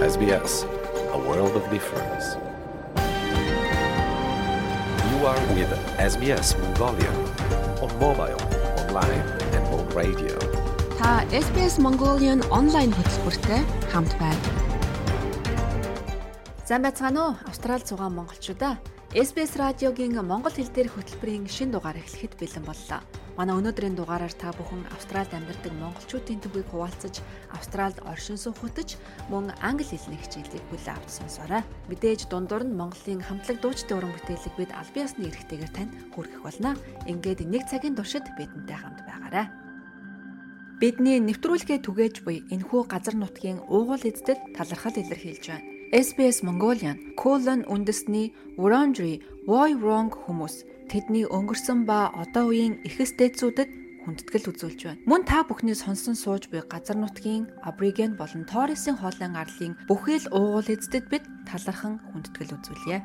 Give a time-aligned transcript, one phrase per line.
[0.00, 0.64] SBS,
[1.12, 2.24] a world of difference.
[5.10, 5.70] You are with
[6.00, 7.12] SBS Mongolia
[7.84, 8.40] on mobile,
[8.80, 10.36] online, and on radio.
[10.98, 13.60] Та SBS Mongolian онлайн хөтөлбөртэй
[13.92, 14.40] хамт байна.
[16.64, 17.34] Сайн байцгаана уу?
[17.44, 18.80] Австрал зугаан монголчуудаа.
[19.12, 23.00] SBS радиогийн монгол хэл дээрх хөтөлбөрийн шин дугаар эхлэхэд бэлэн боллоо.
[23.40, 27.24] Манай өнөөдрийн дугаараар та бүхэн Австралид амьдардаг монголчуудын төвийг хуваалцаж,
[27.56, 29.00] Австралид оршин суугч
[29.32, 31.64] мөн англи хэлний хичээлийг бүлээн авч сонсоорой.
[31.88, 36.76] Мэдээж дундуур нь Монголын хамтлаг дуучдын уран бүтээлэг бид аль биесны эрхтэйгээр танд хүргэх болно.
[37.08, 39.48] Ингээд нэг цагийн туршид бидэнтэй хамт байгаарай.
[40.76, 45.64] Бидний нэвтрүүлгээ түгээж буй энэхүү газар нутгийн уугуул эздэд талархал илэрхийлж байна.
[45.90, 53.70] SBS Mongolian Colon үндэсний Wurundjeri Woi Wurrung хүмүүс тэдний өнгөрсөн ба одоо үеийн эхэстэйцүүдэд
[54.02, 55.02] хүндэтгэл үзүүлж байна.
[55.06, 60.66] Мөн та бүхний сонсон сууж буй газар нутгийн Абориген болон Торресын хоолын арлын бүхэл уугуул
[60.66, 62.98] эздэд бид талархан хүндэтгэл үзүүлье.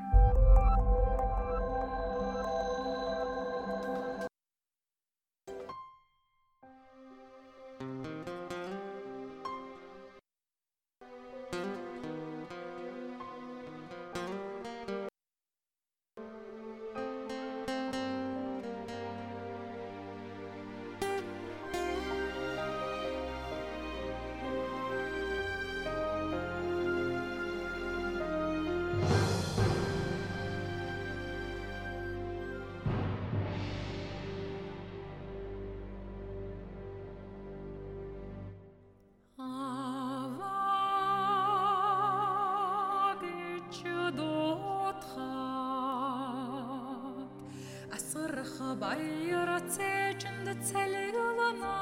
[48.81, 51.75] bayır ateşinde tel yılına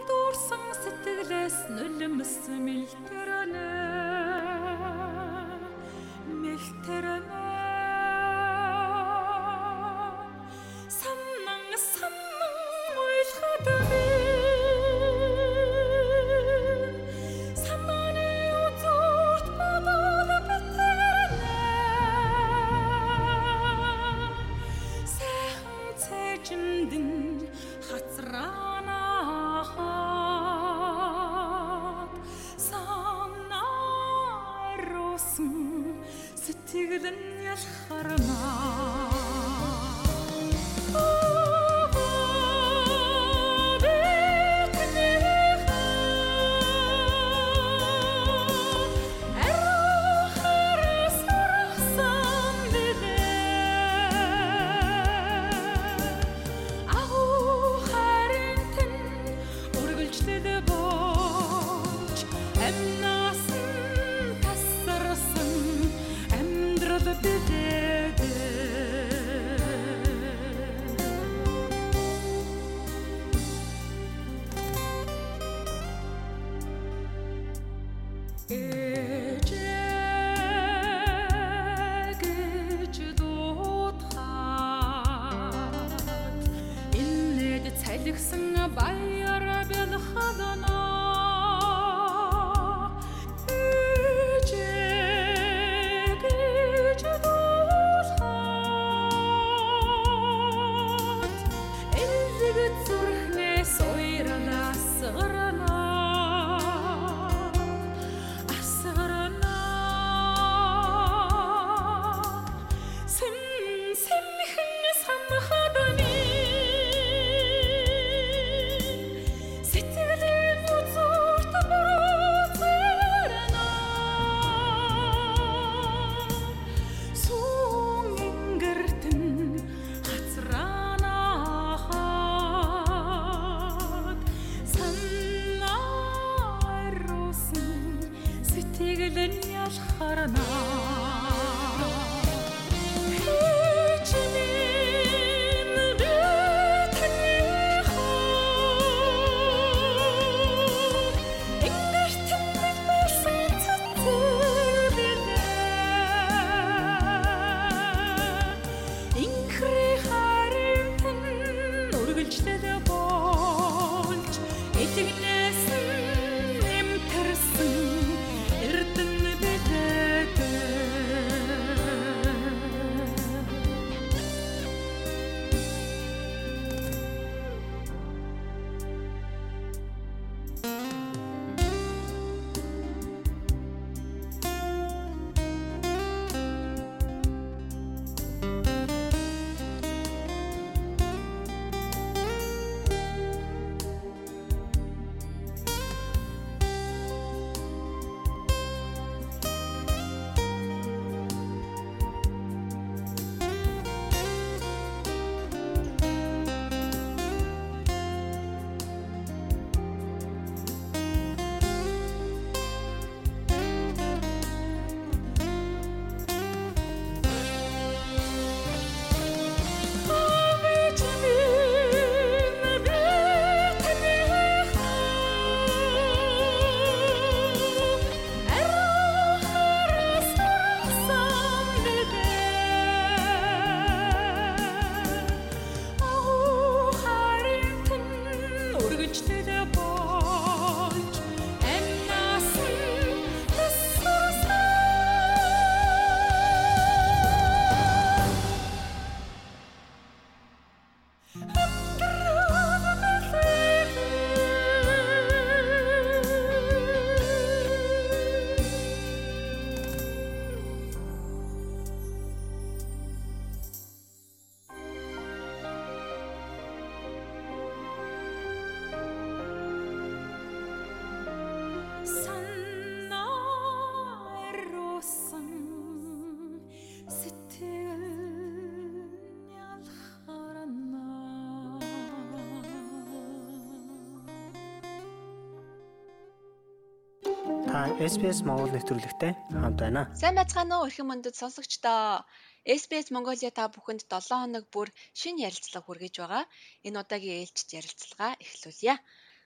[288.04, 289.32] SPS Монгол нэвтрүүлэгтэй
[289.64, 290.02] хамт байна.
[290.20, 292.28] Сайн байцгаана уу эрхэм мөндөд сонсогчдоо.
[292.68, 296.44] SBS Mongolia та бүхэнд 7 хоног бүр шинэ ярилцлага хүргэж байгаа.
[296.84, 299.00] Энэ удаагийн ээлжид ярилцлага эхлүүлье.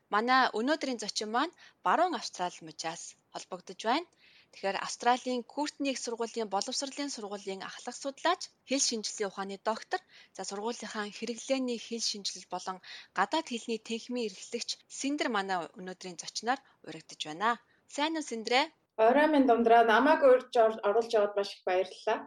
[0.10, 1.54] Манай өнөөдрийн зочин маань
[1.86, 4.10] Баруун Австрали мужаас холбогдож байна.
[4.50, 10.02] Тэгэхээр Австралийн Куртний их сургуулийн боловсролын сургуулийн ахлах судлаач, хэл шинжилгээ ухааны доктор,
[10.34, 12.78] за сургуулийнхаа хэрэглээний хэл шинжилэл болон
[13.18, 14.70] гадаад хэлний тэнхимийн эрхлэгч
[15.00, 17.62] Синдер манай өнөөдрийн зочноор урагдж байна.
[17.96, 18.62] Сайн уу Синдрэ?
[19.06, 20.54] Орой минь дундраа намайг урьж
[20.88, 22.20] оруулж аваад маш их баярлалаа.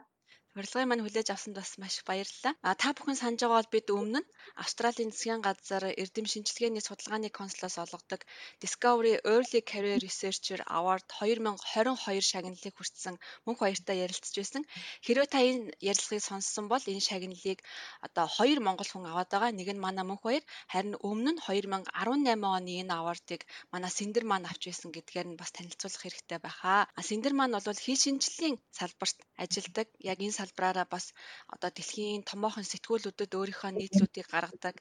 [0.61, 2.53] Урилгыг мань хүлээж авсанд бас маш баярлалаа.
[2.69, 4.29] А та бүхэн санаж байгаа бол бид өмнө нь
[4.63, 8.21] Австралийн засгийн газар эрдэм шинжилгээний судалгааны консулоос олгодог
[8.63, 13.17] Discovery Early Career Researcher Award 2022 шагналыг хүртсэн
[13.47, 14.63] мөнх баяртай ярилцж байсан.
[15.07, 17.59] Хэрвээ та энэ ярилцлагыг сонссон бол энэ шагналыг
[18.07, 19.51] одоо хоёр монгол хүн аваад байгаа.
[19.57, 23.43] Нэг нь манай мөнх баяр, харин өмнө нь 2018 оны энэ award-ыг
[23.73, 26.81] манай Синдер маань авч байсан гэдгээр нь бас танилцуулах хэрэгтэй байхаа.
[26.99, 29.89] А Синдер маань бол хэл шинжилгээний салбарт ажилладаг.
[30.13, 31.07] Яг энэ салбараараа бас
[31.55, 34.77] одоо дэлхийн томоохон сэтгүүлүүдэд өөрийнхөө нийтлүүдийг гаргадаг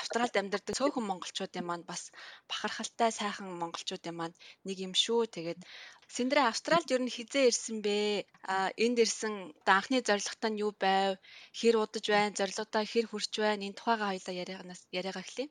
[0.00, 2.02] Австралид амьдардаг цөөхөн монголчуудын маань бас
[2.50, 4.36] бахархалтай сайхан монголчуудын маань
[4.66, 5.26] нэг юм шүү.
[5.34, 5.60] Тэгээд
[6.14, 7.98] Синдрэ Австралид ер нь хизээ ирсэн бэ?
[8.52, 9.34] А энд ирсэн
[9.76, 11.12] анхны зорилготой нь юу байв?
[11.58, 12.38] Хэр удаж байна?
[12.38, 13.66] Зорилгодоо хэр хүрч байна?
[13.66, 15.48] Энэ тухайгаа хоёлаа яриаганаас яриагаа эхлэе.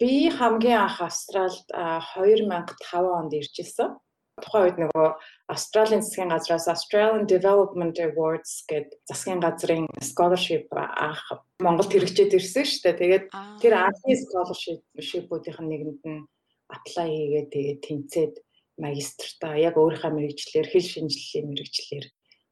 [0.00, 3.90] Би хамгийн анх Австралид 2005 онд ирж исэн
[4.36, 5.08] тухайн үед нөгөө
[5.48, 11.24] Австралийн засгийн газраас Australian Development Awards гэдэг засгийн газрын scholarship анх
[11.64, 13.00] Монголд хэрэгжээд ирсэн шүү дээ.
[13.00, 13.24] Тэгээд
[13.64, 16.26] тэр анхны scholarship-уудынх нь нэгэнд нь
[16.68, 18.34] apply хийгээд тэгээд тэнцээд
[18.76, 22.06] магистртаа яг өөрийнхөө мэрэгчлэр хэл шинжилгээний мэрэгчлэр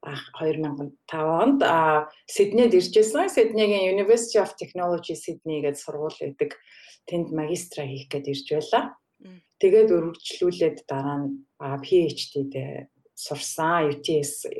[0.09, 1.61] анх 2005 онд
[2.25, 3.29] Сиднейд иржсэн.
[3.29, 6.57] Сиднейгийн University of Technology Sydney гэдэг сургууль байдаг.
[7.09, 8.97] Тэнд магистра хийх гээд ирж байлаа.
[9.61, 12.55] Тэгээд өргөжлүүлээд дараа нь PhD-д
[13.15, 14.51] сурсан UTS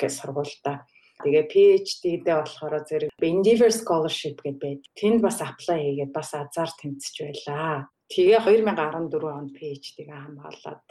[0.00, 0.86] гэх сургуультай.
[1.18, 4.82] Тэгээ PhD-д болохоор зэрэг Endeavor Scholarship гэдэг байд.
[4.94, 7.90] Тэнд бас apply хийгээд бас азар тэмцэж байлаа.
[8.06, 10.86] Тэгээ 2014 онд PhD-г хамгаалаад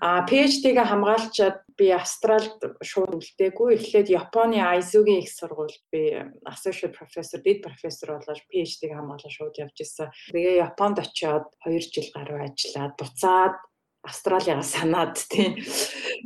[0.00, 3.76] А PhD-гээ хамгаалчаад би Австралид шууд үлдээгүй.
[3.76, 6.16] Эхлээд Японы Aizu-гийн их сургуульд би
[6.48, 10.08] associate professor, lead professor болоод PhD-гээ хамгаалаад шууд явж ирсэн.
[10.32, 13.54] Тэгээ Японд очиод 2 жил гаруй ажиллаад буцаад
[14.02, 15.58] Австралигаа санаад тийм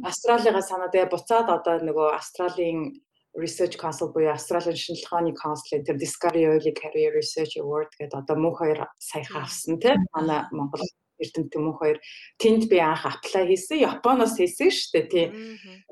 [0.04, 3.02] Австралигаа санаа тэгээ буцаад одоо нөгөө Австралийн
[3.36, 8.36] Research Council буюу Австралийн шинжилгээ ухааны council тэр Discovery Early Career Research Award гэдэг одоо
[8.40, 10.80] мөн хоёр саяхан авсан тийм манай Монгол
[11.22, 11.98] Эрдэмтэн мөн хоёр
[12.40, 13.82] тэнд би анх аплай хийсэн.
[13.82, 15.26] Японоос хийсэн шүү дээ тий.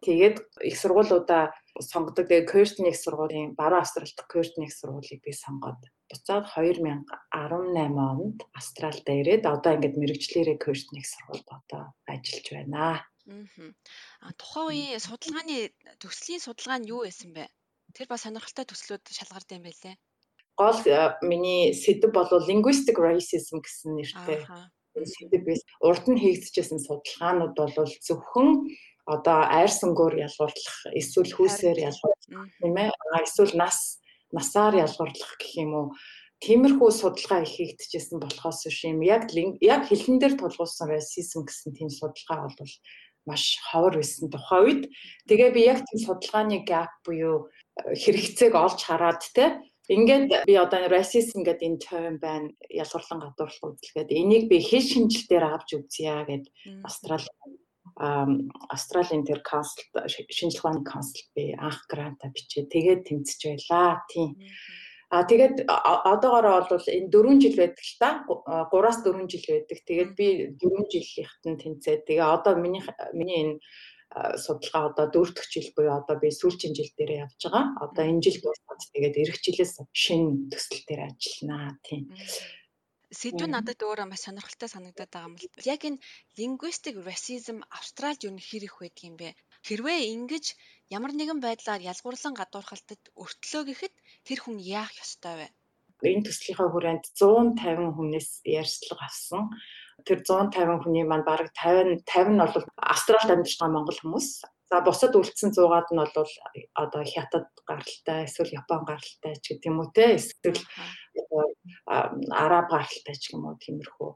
[0.04, 0.37] Тэгээд
[0.69, 2.28] их сургуулиудаа сонгодог.
[2.28, 9.07] Тэгээд Кёртний их сургуулийн баруун Австралид Кёртний их сургуулийг би сонгоод буцаад 2018 онд Австралид
[9.09, 12.78] ирээд одоо ингээд мэрэгчлэрээ Кёртний их сургуульд одоо ажиллаж байна.
[12.78, 12.99] Аа.
[14.37, 17.49] Тухайн үеийн судалгааны төслийн судалгаа нь юу байсан бэ?
[17.97, 19.97] Тэр бас сонирхолтой төслүүд шалгардсан юм байлээ
[20.57, 20.78] гол
[21.23, 24.38] миний сэдв бол linguistic racism гэсэн нэртэй
[25.02, 25.60] сэдв биш.
[25.82, 28.70] Урд нь хийгдчихсэн судалгаанууд бол зөвхөн
[29.04, 32.90] одоо айр сүнгөөр ялгуурлах эсвэл хүүсээр ялгуурлах тийм ээ.
[33.26, 33.98] Эсвэл нас
[34.30, 35.86] насаар ялгуурлах гэх юм уу?
[36.44, 39.02] Тиймэрхүү судалгаа их хийгдчихсэн болохоос биш юм.
[39.02, 39.28] Яг
[39.60, 42.74] яг хэлэн дээр тулгуурласан расизм гэсэн тийм судалгаа бол
[43.28, 44.82] маш ховор байсан тухай үед.
[45.28, 47.48] Тэгээ би яг тийм судалгааны gap буюу
[47.80, 52.49] хэрэгцээг олж хараад те Ингээд би одоо racism гэдэг энэ term байна.
[52.73, 56.45] Ялгарлан гадуурлах үзэлгээд энийг би хэл шинжил дээр авч үзье гэд
[56.81, 57.29] Австрали
[58.73, 62.64] Австралийн тэр консулт шинжлэх ухааны консулт би анх гранта бичээ.
[62.64, 64.03] Тэгээд тэмцэж байлаа.
[64.09, 64.41] Тийм.
[65.12, 68.11] А тэгээд одоогоороо бол энэ 4 жил байдаг л та
[68.73, 69.79] 3-аас 4 жил байдаг.
[69.85, 70.26] Тэгээд би
[70.59, 73.55] 4 жилийнхэд нь тэмцээд тэгээ одоо миний миний энэ
[74.14, 77.64] судалгаа одоо дөрөвдөх жил буюу одоо би сүүлчийн жил дээр явж байгаа.
[77.85, 82.02] Одоо энэ жил дуусаад тэгээд эх жилээс шинэ төсөл дээр ажилланаа тийм.
[83.14, 85.47] Сэдв надад өөрөө маш сонирхолтой санагдаад байгаа юм л.
[85.66, 86.02] Яг энэ
[86.38, 89.38] linguistic racism Австралид юу нэр их байдаг юм бэ?
[89.66, 90.44] Хэрвээ ингэж
[90.97, 93.94] ямар нэгэн байдлаар ялгуурлан гадуурхалтад өртлөө гэхэд
[94.26, 95.49] тэр хүн яах ёстой вэ?
[96.11, 99.44] Энэ төслийнхаа хүрээнд 150 хүнээс ярьцлага авсан
[100.02, 104.28] тэр 150 хүний маань бараг 50 50 нь бол Австралид амьдарч байгаа монгол хүмүүс.
[104.70, 106.30] За бусад үлдсэн 100-аад нь бол
[106.74, 110.60] одоо хятад гаралтай эсвэл Япон гаралтай ч гэдэг юм уу те эсвэл
[112.26, 114.10] араб гаралтай ч юм уу тиймэрхүү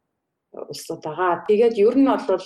[0.72, 1.44] улсууд байгаа.
[1.46, 2.44] Тэгээд ер нь бол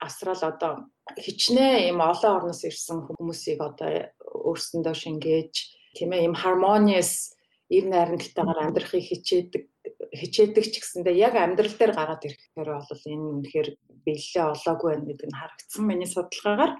[0.00, 0.72] Австрал одоо
[1.20, 4.08] хичнээн юм олон орноос ирсэн хүмүүсийг одоо
[4.48, 5.54] өөрсөндөө шингээж
[5.96, 7.36] тийм ээ юм harmonious
[7.68, 9.62] ив найрамдалтайгаар амьдрахыг хичээдэг
[10.10, 13.68] хичээдэг ч гэсэндээ яг амьдрал дээр гараад ирэхээр бол энэ үнэхээр
[14.04, 16.72] бэлээ олоогүй байна гэдэг нь харагдсан миний судалгаагаар.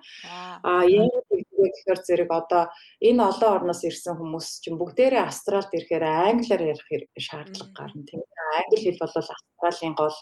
[0.67, 2.63] Аа яг тэгэхээр зэрэг одоо
[2.99, 8.21] энэ олон орноос ирсэн хүмүүс чинь бүгдээрээ Австралид ирэхээр англиар ярих шаардлага гарна тийм.
[8.59, 10.17] Англи хэл бол Австралийн гол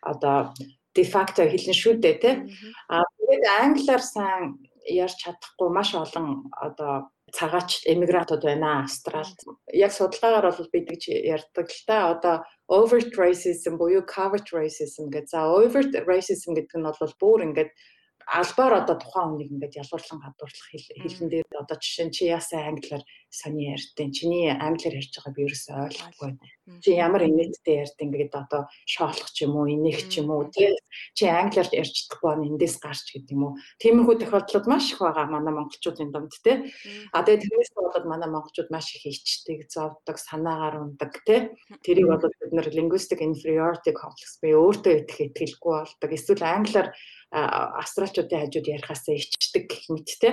[0.00, 0.36] одоо
[0.96, 2.34] дефакто хэлнэ шүү дээ тий.
[2.88, 4.42] Аа тэгээд англиар сайн
[4.86, 9.38] ярьж чадахгүй маш олон одоо цагаач эмигрантууд байна Австралид.
[9.72, 11.02] Яг судалгаагаар бол бид гэж
[11.36, 12.36] ярьдаг л та одоо
[12.78, 15.26] overt racism буюу covert racism гэж.
[15.34, 17.70] За overt racism гэдэг нь бол бүр ингээд
[18.26, 23.02] албаар одоо тухайн хүнийг ингээд ялгуурлан гадуурлах хэлэн дээр одоо жишээ нь чи яасан англиар
[23.36, 26.80] сони ярьдیں۔ Чиний англиар ярьж байгаа би ерөөсөй ойлгохгүй байна.
[26.82, 30.72] Чи ямар инээдтэй ярьд ингээд одоо шоолох ч юм уу, инех ч юм уу тий.
[31.14, 33.52] Чи англиар ярьж чадахгүй байна эндээс гарч гэдэг юм уу.
[33.78, 36.72] Тиймэрхүү тохиолдлууд маш их байгаа манай монголчуудын дунд тий.
[37.12, 41.52] А тэгээд тэрнээс болоод манай монголчууд маш их ичдэг, зовдог, санаагаар ундаг тий.
[41.84, 46.10] Тэрийг бол бид нэр linguistic inferiority complex би өөртөө идэх итгэлгүй болдог.
[46.10, 46.88] Эсвэл англиар
[47.32, 50.30] австралчуудын хажууд ярихаасаа ичдэг гэх мэт те.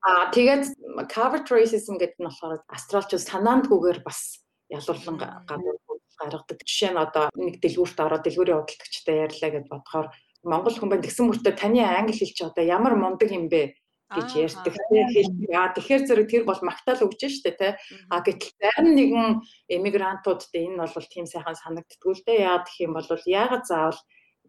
[0.00, 0.64] Аа тэгээд
[1.12, 4.40] covered racism гэдэг нь болохоор австралчууд санаандгүйгээр бас
[4.72, 5.76] ялуурлан гадуур
[6.20, 6.58] гаргадаг.
[6.64, 10.06] Жишээ нь одоо нэг дэлгүүрт ороод дэлгүүрийн худалдагчтай ярьлаа гэж бодохоор
[10.44, 11.04] Монгол байна.
[11.04, 13.76] Тэгсэн мөртөө таны англи хэл чи одоо ямар мундаг юм бэ
[14.10, 14.74] гэж ярьдаг.
[14.90, 17.68] Тийм аа тэгэхээр зэрэг тэр бол магтаал өгч штэ те
[18.10, 19.28] а гэтэл зарим нэгэн
[19.70, 24.00] эмигрантуудад энэ бол тийм сайхан санагддггүй л дээ яа гэх юм бол яагаад заавал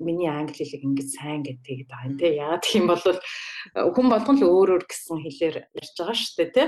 [0.01, 2.31] миний англи хэлийг ингэж сайн гэдэг байгаа юм тий.
[2.41, 3.05] Яагаад гэх юм бол
[3.96, 6.67] хүн болгон л өөр өөр гэсэн хэлээр ярьж байгаа шүү дээ тий.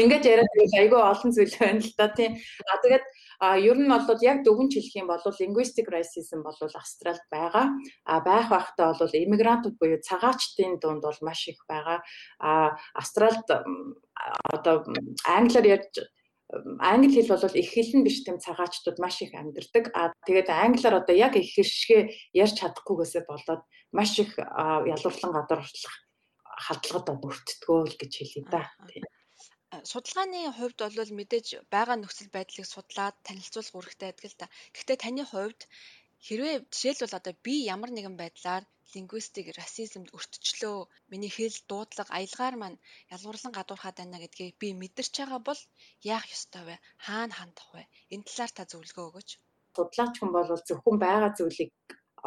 [0.00, 2.28] Ингээд яриад байвал айгүй олон зүйл байна л да тий.
[2.64, 3.04] А тэгээд
[3.40, 7.66] ер нь бол яг дүгнж хэлэх юм бол linguistic racism бол Австралид байгаа.
[8.04, 12.00] А байх байхдаа бол иммигрантууд буюу цагаачдын дунд бол маш их байгаа.
[12.40, 14.84] А Австралид одоо
[15.24, 15.94] англиар ярьж
[16.80, 19.84] англи хэл бол их хэл нь биш тийм цагаачтууд маш их амьдардаг.
[19.94, 21.98] А тэгээд англиар одоо яг их хэршгэ
[22.34, 25.96] ярьж чадахгүйгээсээ болоод маш их ялуурлан гадуурлах
[26.66, 28.62] хадлагад өртдгөө л гэж хэлье да.
[29.70, 34.46] Судалгааны хувьд бол мэдээж байгаа нөхцөл байдлыг судлаад танилцуулах үүрэгтэй байдаг л да.
[34.74, 35.60] Гэхдээ таны хувьд
[36.26, 40.78] хэрвээ жишээлбэл одоо би ямар нэгэн байдлаар лингвистик расизмд өртчлөө
[41.10, 42.78] миний хэл дуудлага аялгаар маань
[43.14, 45.60] ялгуурлан гадуурхаад байна гэдгийг би мэдэрч байгаа бол
[46.14, 46.76] яах ёстой вэ?
[47.06, 47.82] Хаана хандах вэ?
[48.14, 49.30] Энэ талаар та зөвлөгөө өгөөч.
[49.76, 51.72] Судлаач хүн бол зөвхөн байгаа зүйлийг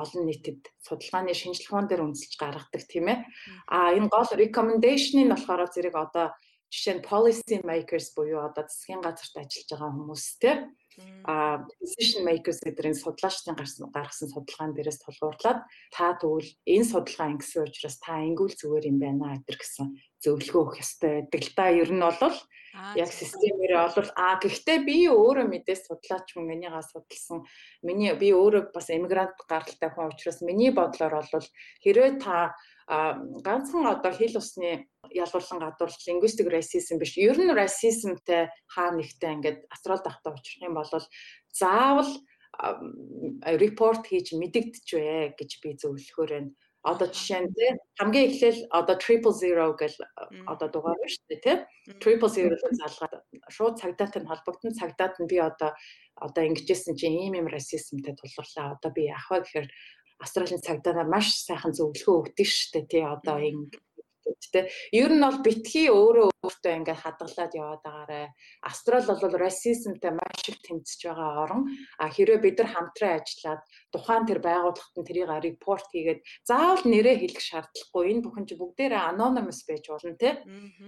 [0.01, 3.19] олон нийтэд судалгааны шинжилгээнд дээр үндэслэж гаргадаг тийм ээ.
[3.75, 6.27] А энэ гол recommendation-ыг болохоор зэрэг одоо
[6.73, 10.59] жишээ нь policy makers буюу одоо засгийн газарт ажиллаж байгаа хүмүүс тийм
[11.25, 15.59] а decision makers гэдэрийн судлаачдын гарсан гаргасан судалгаан дээрээс тулгуурлаад
[15.95, 19.87] та тэгвэл энэ судалгаа ингэсэн учраас та ингүүл зүгээр юм байна гэдэр гэсэн
[20.23, 21.65] зөвлөгөө өгөх ёстой байдаг л да.
[21.69, 22.37] Ер нь бол
[22.97, 27.45] яг системээрээ олвол а гэхдээ би өөрөө мэдээс судлаач хүн энийгаа судалсан.
[27.85, 31.47] Миний би өөрөө бас эмигрант гаралтай хүн учраас миний бодлоор бол
[31.83, 38.89] хэрвээ та ганцхан одоо хэл усны ялгуурлан гадуур linguistic racism биш ер нь racismтэй хаа
[38.91, 40.89] нэгтэй ингээд астрал давтаа учрах юм бол
[41.53, 42.11] заавал
[43.61, 46.51] репорт хийж мэдэгдэж вэ гэж би зөвлөхөөр байна.
[46.83, 49.95] Одоо жишээ нь тий хамгийн эхлээл одоо triple zero гэл
[50.51, 51.57] одоо дугаар байна шүү дээ тий.
[52.03, 53.13] Triple zero залгаад
[53.55, 55.71] шууд цагдаатай нь холбогдсон цагдаад нь би одоо
[56.19, 58.75] одоо ингэжсэн чинь ийм юм расизмтэй тулгарлаа.
[58.75, 59.67] Одоо би яах вэ гэхээр
[60.23, 63.79] Австралийн цагдаа маш сайхан зөвлөгөө өгдөг шүү дээ тий одоо ингэ
[64.53, 64.69] тэ.
[64.93, 68.21] Ер нь бол битгий өөрөө өөртөө ингээд хадгалаад яваад байгаарэ.
[68.69, 71.61] Австрал бол расизмтай маш их тэмцэж байгаа орн.
[71.97, 77.15] А хэрвээ бид нар хамтран ажиллаад тухайн тэр байгууллагт нь тэрийг репорт хийгээд заавал нэрээ
[77.23, 78.03] хэлэх шаардлагагүй.
[78.11, 80.43] Энэ бүхэн чи бүгдээрээ anonymous байж болно те.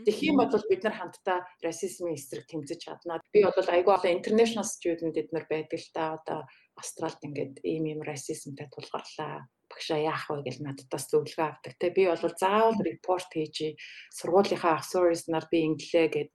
[0.05, 3.23] Тэгэх юм бол бид нар хамтдаа расизмын эсрэг тэмцэж чадна.
[3.33, 6.39] Би бол айгүй олон international student эднэр байдаг л та одоо
[6.75, 11.73] Австралид ингээд ийм юм расизмтай тулгарлаа багшаа яах вэ гэж надтаас зөвлөгөө авдаг.
[11.75, 13.75] Тэ би бол заавал репорт хийж
[14.15, 16.31] сургуулийнхаа асуурс нар би инглээ гэд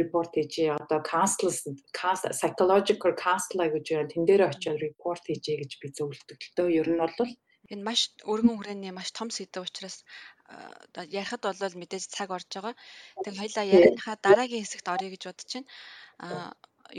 [0.00, 1.52] репорт хийж одоо counselor
[2.32, 4.08] psychological counselor гэж байна.
[4.08, 6.68] Тэн дээр очиод репорт хийжээ гэж би зөвлөдөг л дөө.
[6.72, 7.12] Ер нь бол
[7.68, 10.06] энэ маш өргөн хүрээний маш том сэдв учраас
[10.96, 12.74] ярихад бол мэдээж цаг орж байгаа.
[13.20, 15.68] Тэгээ хоёлаа ярианыхаа дараагийн хэсэгт орё гэж бодож байна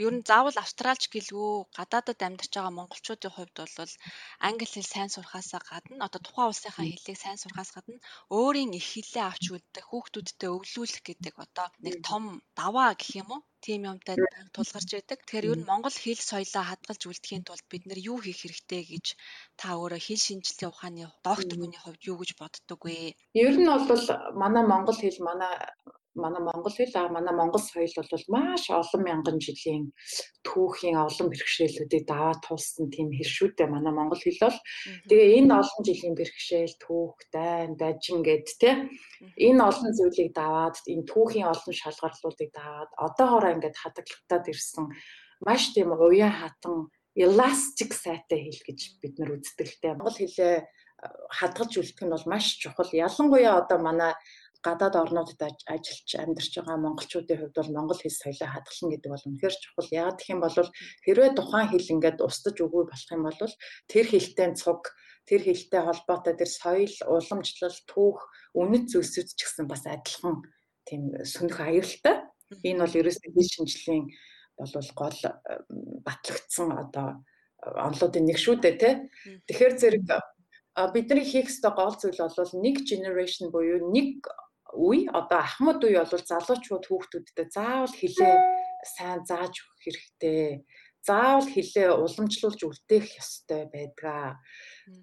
[0.04, 3.92] ер нь заавал австралч гэлгүй гадаадад амьдарч байгаа монголчуудын хувьд бол
[4.46, 7.98] англи хэл сайн сурахаас гадна одоо тухайн улсынхаа хэлийг сайн сурахаас гадна
[8.38, 12.22] өөрийн их хэлээ авч үлдэх хүүхдүүдтэй өвлүүлэх гэдэг одоо нэг том
[12.58, 13.42] даваа гэх юм уу?
[13.64, 14.16] Тийм юмтай
[14.56, 15.18] тулгарч байдаг.
[15.20, 19.06] Тэгэхээр ер нь монгол хэл соёлоо хадгалж үлдэхийн тулд бид нэр юу хийх хэрэгтэй гэж
[19.60, 23.12] та өөрөө хэл шинжилгээ ухааны доктор хүний хувьд юу гэж боддог вэ?
[23.44, 24.04] Ер нь бол
[24.42, 25.52] манай монгол хэл манай
[26.14, 29.92] манай монгол хэл а манай монгол соёл бол маш олон мянган жилийн
[30.42, 34.58] түүхийн олон бэрхшээлүүдийг даваа туулсан тийм хэл шүү дээ манай монгол хэл бол.
[35.08, 38.90] Тэгээ энэ олон жилийн бэрхшээл түүх дайн дажин гэд тэ?
[39.38, 44.86] Энэ олон зүйлийг даваад энэ түүхийн олон шалгарлуудыг даваад одоогоор ингээд хадаглагтаад ирсэн
[45.46, 49.94] маш тийм уян хатан elastic сайтай хэл гэж бид нар үздэг л дээ.
[49.98, 50.66] Монгол хэлээ
[51.38, 52.90] хадгалж үлдэх нь бол маш чухал.
[52.92, 54.12] Ялангуяа одоо манай
[54.60, 59.54] гадаад орнуудад ажиллаж амьдарч байгаа монголчуудын хувьд бол монгол хэл соёлоо хадгална гэдэг бол үнэхээр
[59.56, 59.88] чухал.
[60.00, 60.56] Яагаад гэх юм бол
[61.04, 63.40] хэрвээ тухайн хэл ингээд устдаж өгөө болох юм бол
[63.88, 64.82] тэр хэлтэй цуг,
[65.24, 68.18] тэр хэлтэй холбоотой тэр соёл, уламжлал, түүх,
[68.52, 70.44] үнэт зүйлсүүд ч гэсэн бас адилхан
[70.84, 72.16] тийм сүнх аюултай.
[72.60, 74.04] Энэ бол ерөөсөө хэл шинжлэлийн
[74.60, 75.20] бол гол
[76.04, 77.24] батлагдсан одоо
[77.64, 78.94] онлуудын нэг шүү дээ тий.
[79.48, 80.04] Тэгэхээр зэрэг
[80.94, 84.24] бидний хийх ёстой гол зүйл бол нэг generation буюу нэг
[84.74, 88.36] үе одоо ахмад үе бол залуучууд хүүхдүүдтэй заавал хилээ
[88.84, 90.64] сайн зааж өгөх хэрэгтэй.
[91.06, 94.36] Заавал хилээ уламжлуулж үлдээх ёстой байдгаа.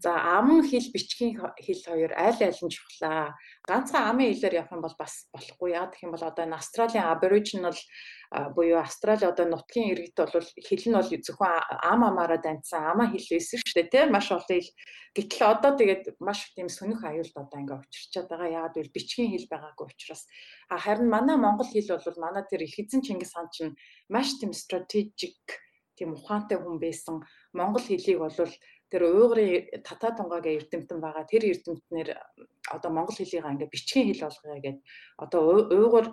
[0.03, 3.33] За ам хэл бичгийн хэл хоёр аль аль нь чухлаа.
[3.65, 5.73] Ганцхан амын хэлээр явах юм бол бас болохгүй.
[5.73, 7.77] Яа гэх юм бол одоо энэ Австралийн Aboriginal
[8.55, 11.51] буюу Австрали одоо нутгийн иргэд бол хэл нь бол зөвхөн
[11.91, 14.71] ам амаараа даньсан амаа хэл байсан шүү дээ тийм маш олон хэл
[15.15, 19.47] гэтэл одоо тэгээд маш тийм сөнөх аюулд одоо ингээ учирчаад байгаа яагаад гэвэл бичгийн хэл
[19.47, 20.23] байгаагүй учраас
[20.67, 23.79] харин манай монгол хэл бол манай тэр их эзэн Чингис хаан чинь
[24.11, 25.47] маш тийм стратегик
[25.97, 27.15] тийм ухаантай хүн байсан
[27.57, 28.37] монгол хэлийг бол
[28.91, 32.09] тэр уйгурын татаа тунгагийн эрдэмтэн байгаа тэр эрдэмтнэр
[32.75, 34.77] одоо монгол хэлийг ингээ бичгийн хэл болгоё гэдэг
[35.23, 35.41] одоо
[35.73, 36.05] уйгур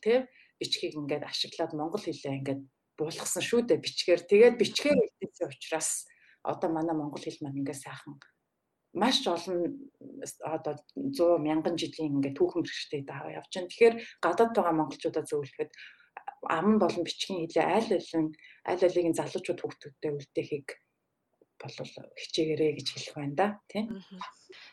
[0.00, 0.22] тийм
[0.60, 2.60] бичгийг ингээд ашиглаад монгол хэлээ ингээд
[2.96, 4.22] буулгасан шүү дээ бичгээр.
[4.24, 6.08] Тэгээд бичгээр хэлсэн учраас
[6.40, 8.16] одоо манай монгол хэл маань ингээд сайхан
[8.96, 9.76] маш олон
[10.40, 13.68] одоо 100 мянган жилийн ингээд түүхэн бэрхшээлтэй даваа явж байна.
[13.68, 15.70] Тэгэхээр гадаад байгаа монголчуудаа зөвлөхөд
[16.48, 18.26] ам болон бичгийн хэлээ аль алин
[18.70, 20.68] аль алиг нь залуучууд хүүхдүүдтэй үлдээхийг
[21.60, 21.74] бол
[22.20, 23.86] хичээгээрэй гэж хэлэх байна да тийм.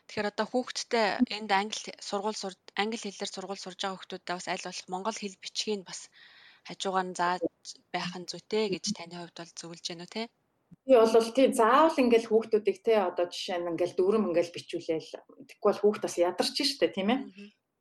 [0.06, 4.66] Тэгэхээр одоо хүүхдтэй энд англи сургууль сур англи хэлээр сургууль сурж байгаа хүүхдүүдээ бас аль
[4.68, 6.00] болох монгол хэл бичгийг бас
[6.68, 7.42] хажуугаар нь зааж
[7.92, 10.22] байх нь зүйтэй гэж таны хувьд бол зөвлөж байна уу те?
[10.84, 15.10] Би бол тий заавал ингээл хүүхдүүдийг те одоо жишээ нь ингээл дүүрэм ингээл бичүүлээл
[15.48, 17.20] тэггүй бол хүүхд бас ядарч штэ тийм ээ.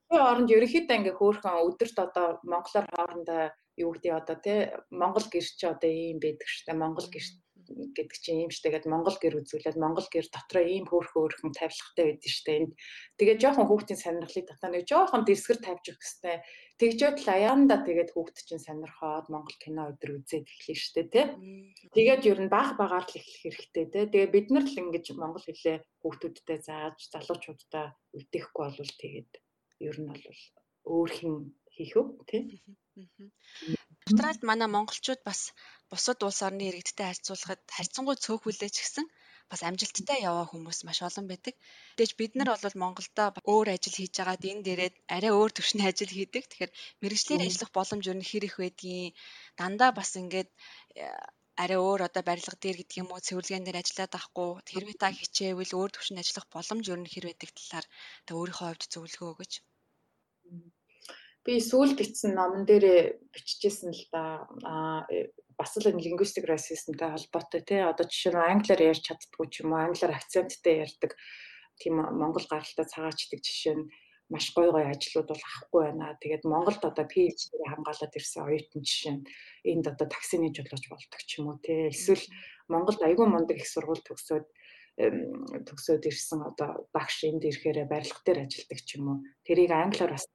[0.08, 3.43] Тэгээ оронд ерөнхийдөө ингээ хөөхөн өдөрт одоо монголоор хоорондоо
[3.82, 4.54] юу гэдэг одоо те
[4.92, 9.40] монгол гэрч одоо ийм байдаг штэ монгол гэрч гэдэг чинь ийм штэ гэдэг Монгол гэр
[9.40, 12.72] үзүүлээд Монгол гэр дотроо ийм хөөрхөн өөрхөн тавилгатай байдаг штэ энд.
[13.18, 16.42] Тэгээд жоохон хүүхдийн сонирхлыг татаа нэг жоохон дэвсгэр тавьж өгөх хэвээр
[16.80, 21.26] тэгжээд л аяанда тэгээд хүүхд чинь сонирхоод Монгол кино өдр үзээд эхлэв штэ тий.
[21.96, 24.06] Тэгээд ер нь баах багаар л эхлэх хэрэгтэй тий.
[24.12, 29.32] Тэгээд бид нар л ингэж Монгол хэлээ хүүхдүүдтэй зааж залуучуудаа үлдээхгүй болвол тэгээд
[29.88, 30.26] ер нь бол
[30.84, 31.34] өөр хин
[31.72, 32.44] хийх үү тий.
[34.06, 35.39] Австралид манай монголчууд бас
[35.91, 39.06] бусад улс орны иргэдтэй харьцуулахад харьцангуй цөөхөлтэй ч гэсэн
[39.51, 41.56] бас амжилттай яваа хүмүүс маш олон байдаг.
[41.97, 46.12] Тэгэж бид нар бол Монголдо өөр ажил хийж байгаад энэ дээрээ арай өөр төвшний ажил
[46.13, 46.43] хийдэг.
[46.47, 49.15] Тэгэхээр мэрэгчлэр ажиллах боломж юу нэр их байдгийн
[49.60, 50.49] дандаа бас ингээд
[51.01, 51.06] э,
[51.63, 55.77] арай өөр одоо барилга дээр гэдэг юм уу цэвэрлэгэн дээр ажиллаад авахгүй хэрвээ та хичээвэл
[55.77, 57.86] өөр төвшөнд ажиллах боломж юу нэр байдаг талаар
[58.25, 59.53] та өөрийнхөө хувьд зөвлөгөө өгөөч
[61.45, 64.47] би сүүл бичсэн номон дээр бичижсэн л да.
[64.63, 65.08] Аа
[65.58, 67.82] бас л linguistic racismтай холбоотой тий.
[67.84, 71.13] Одоо жишээ нь англиар ярьж чаддгүй ч юм уу, англиар акценттэй ярьдаг
[71.77, 73.89] тийм монгол гаралтай цагаачдаг жишээ нь
[74.34, 76.17] маш гой гой ажлууд бол авахгүй байна.
[76.21, 79.25] Тэгээд Монголд одоо PhD-ийг хамгаалаад ирсэн оюутан жишээ нь
[79.69, 81.91] энд одоо таксины жолооч болдог ч юм уу тий.
[81.91, 82.25] Эсвэл
[82.71, 84.47] Монголд айгүй мундаг их сургууль төгсөөд
[85.67, 89.17] төгсөөд ирсэн одоо багш энд ирэхээр барилга дээр ажилладаг ч юм уу.
[89.45, 90.25] Тэрийг англиар бас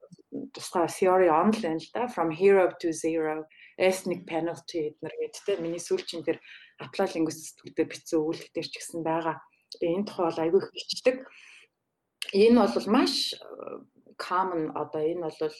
[0.54, 2.06] тусгай theory on л да.
[2.06, 3.44] From hero to zero
[3.78, 6.38] ethnic penalty эднэр гэдэгтэй миний сүүлчийн тэр
[6.82, 9.36] apply linguistics дээр бичсэн өгүүлбэр дээр ч гэсэн байгаа.
[9.72, 11.16] Тэгээ энэ тухай бол айгүй их бичдэг.
[12.34, 13.14] Энэ бол маш
[14.18, 15.54] common одоо энэ бол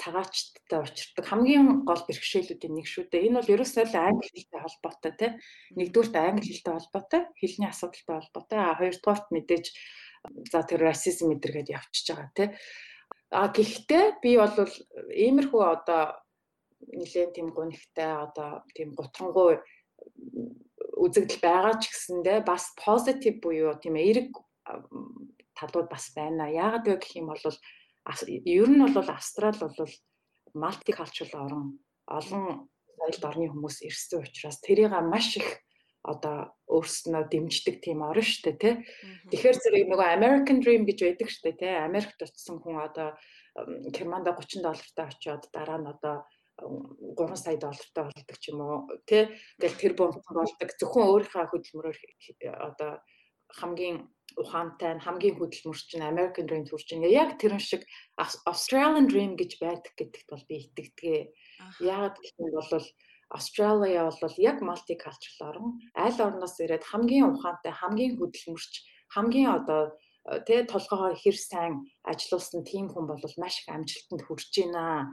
[0.00, 3.26] цагаачтай учирдаг хамгийн гол бэрхшээлүүдийн нэг шүү дээ.
[3.28, 5.32] Энэ бол ерөөсөө л англи хэлтэй холбоотой тийм.
[5.76, 8.58] Нэгдүгürt англи хэлтэй холбоотой, хэлний асуудалтай холбоотой.
[8.64, 9.66] А хоёрдугаарт мэдээж
[10.52, 12.50] за тэр расизм мэдэргээд явчихж байгаа тийм.
[13.30, 14.54] А гэхдээ би бол
[15.10, 16.02] иймэрхүү одоо
[16.92, 19.60] нэлээд тийм гонхтой одоо тийм гутрангуй
[21.00, 24.30] үзэгдэл байгаа ч гэсэндээ бас позитив буюу тийм эерэг
[25.56, 26.52] талууд бас байна.
[26.52, 27.40] Яагаад вэ гэх юм бол
[28.28, 29.92] ер нь бол Австрал бол
[30.54, 35.63] мультикалчрал орн олон соёлд орны хүмүүс ирсэн учраас тэрийг маш их
[36.04, 38.74] одоо өөрснөө дэмждэг тийм орн дээ тий.
[39.32, 41.74] Тэгэхээр зэрэг нөгөө American Dream гэж байдаг дээ тий.
[41.88, 43.16] Америкт очсон хүн одоо
[43.94, 46.16] Германд 30 доллартай очиод дараа нь одоо
[46.60, 48.76] 3 сая доллартай болдог ч юм уу
[49.08, 49.32] тий.
[49.58, 50.68] Тэгэл тэр бомб болдог.
[50.76, 51.98] Зөвхөн өөрийнхөө хөдөлмөрөөр
[52.68, 53.00] одоо
[53.58, 53.98] хамгийн
[54.42, 57.18] ухаантай хамгийн хөдөлмөрч нь American Dream төрж байгаа.
[57.22, 57.82] Яг тэрэн шиг
[58.50, 61.30] Australian Dream гэж байдаг гэдэгт бол би итгэдэг.
[61.80, 62.84] Яагаад гэх юм бол
[63.30, 65.66] Австралиа бол яг multicultural орн.
[65.94, 68.74] Аль орноос ирээд хамгийн ухаантай, хамгийн хөдөлмөрч,
[69.14, 69.82] хамгийн одоо
[70.46, 75.12] тэ толгоогоо хэр сайн ажилуулсан тийм хүн бол маш их амжилтанд хүрч байна.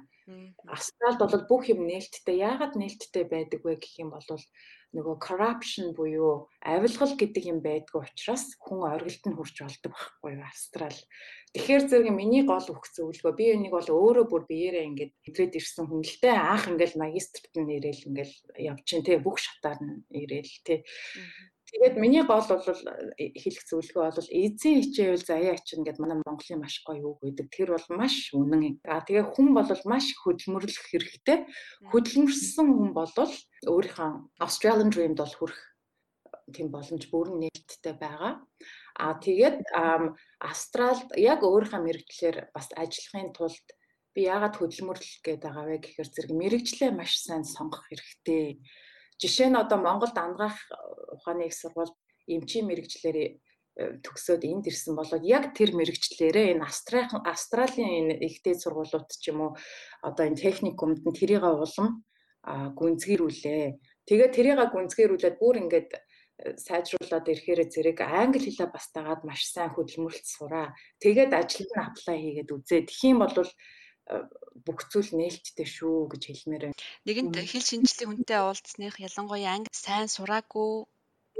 [0.68, 2.40] Австралид бол бүх юм нээлттэй.
[2.40, 4.24] Яагаад нээлттэй байдаг вэ гэх юм бол
[4.92, 10.44] нөгөө corruption буюу авилгал гэдэг юм байдгүй учраас хүн оргилд нь хүрч болдог байхгүй юу
[10.44, 11.00] Австрал.
[11.56, 15.88] Тэгэхээр зэрэг миний гол өгөх зөвлөгөө би энийг бол өөрөө бүр биеэрээ ингээд идрээд ирсэн
[15.88, 20.56] хүн л дээ анх ингээд магистрт нь ирээл ингээд явчихин те бүх шатаар нь ирээл
[20.64, 20.84] те.
[21.72, 22.68] Тэгээд миний гол бол
[23.16, 27.48] э, хэлэх зөвлөгөө бол эзэн хичээвэл заяа ачин гэдэг манай Монголын маш гоё үг гэдэг.
[27.48, 28.84] Тэр бол маш үнэн.
[28.84, 31.48] А тэгээ хүн бол маш хөдөлмөрлөх хэрэгтэй.
[31.96, 34.10] Хөдөлмөрсөн хүн бол өөрийнхөө
[34.44, 35.60] Australian Dream-д бол хүрэх
[36.52, 38.44] тийм боломж бүрэн нээлттэй байгаа.
[39.00, 39.64] А тэгээд
[40.44, 43.68] Австралид яг өөрийнхөө мэрэгчлэр бас ажиллахын тулд
[44.12, 48.60] би яагаад хөдөлмөрлөх гээд байгаа вэ гэхээр зэрэг мэрэгчлээ маш сайн сонгох хэрэгтэй
[49.22, 50.58] Жишээ нь одоо Монголд ангаах
[51.14, 51.94] ухааны их сургууль
[52.26, 53.30] эмчийн мэрэгчлэр э,
[54.02, 59.52] төгсөөд энд ирсэн болоод яг тэр мэрэгчлэрээ энэ Австралийн энэ ихтэй сургуулиуд ч юм уу
[60.02, 62.02] одоо энэ техникумд нь тэрийг улам
[62.42, 63.78] гүнзгийрүүлээ.
[64.10, 69.70] Тэгээ тэрийг гүнзгийрүүлээд бүр ингээд э, сайжруулад ирэхээр зэрэг англи хэлээ бас дагаад маш сайн
[69.78, 70.74] хөдөлмөрлөлт сураа.
[70.98, 72.82] Тэгээд ажилд нь аплай хийгээд үзээ.
[72.90, 73.38] Тэгхийн бол
[74.66, 76.80] бүх зүйл нээлттэй шүү гэж хэлмээр байна.
[77.08, 80.72] Нэгэнт хэл шинжлэх хүнтэй уулзсных ялангуяа анги сайн сураагүй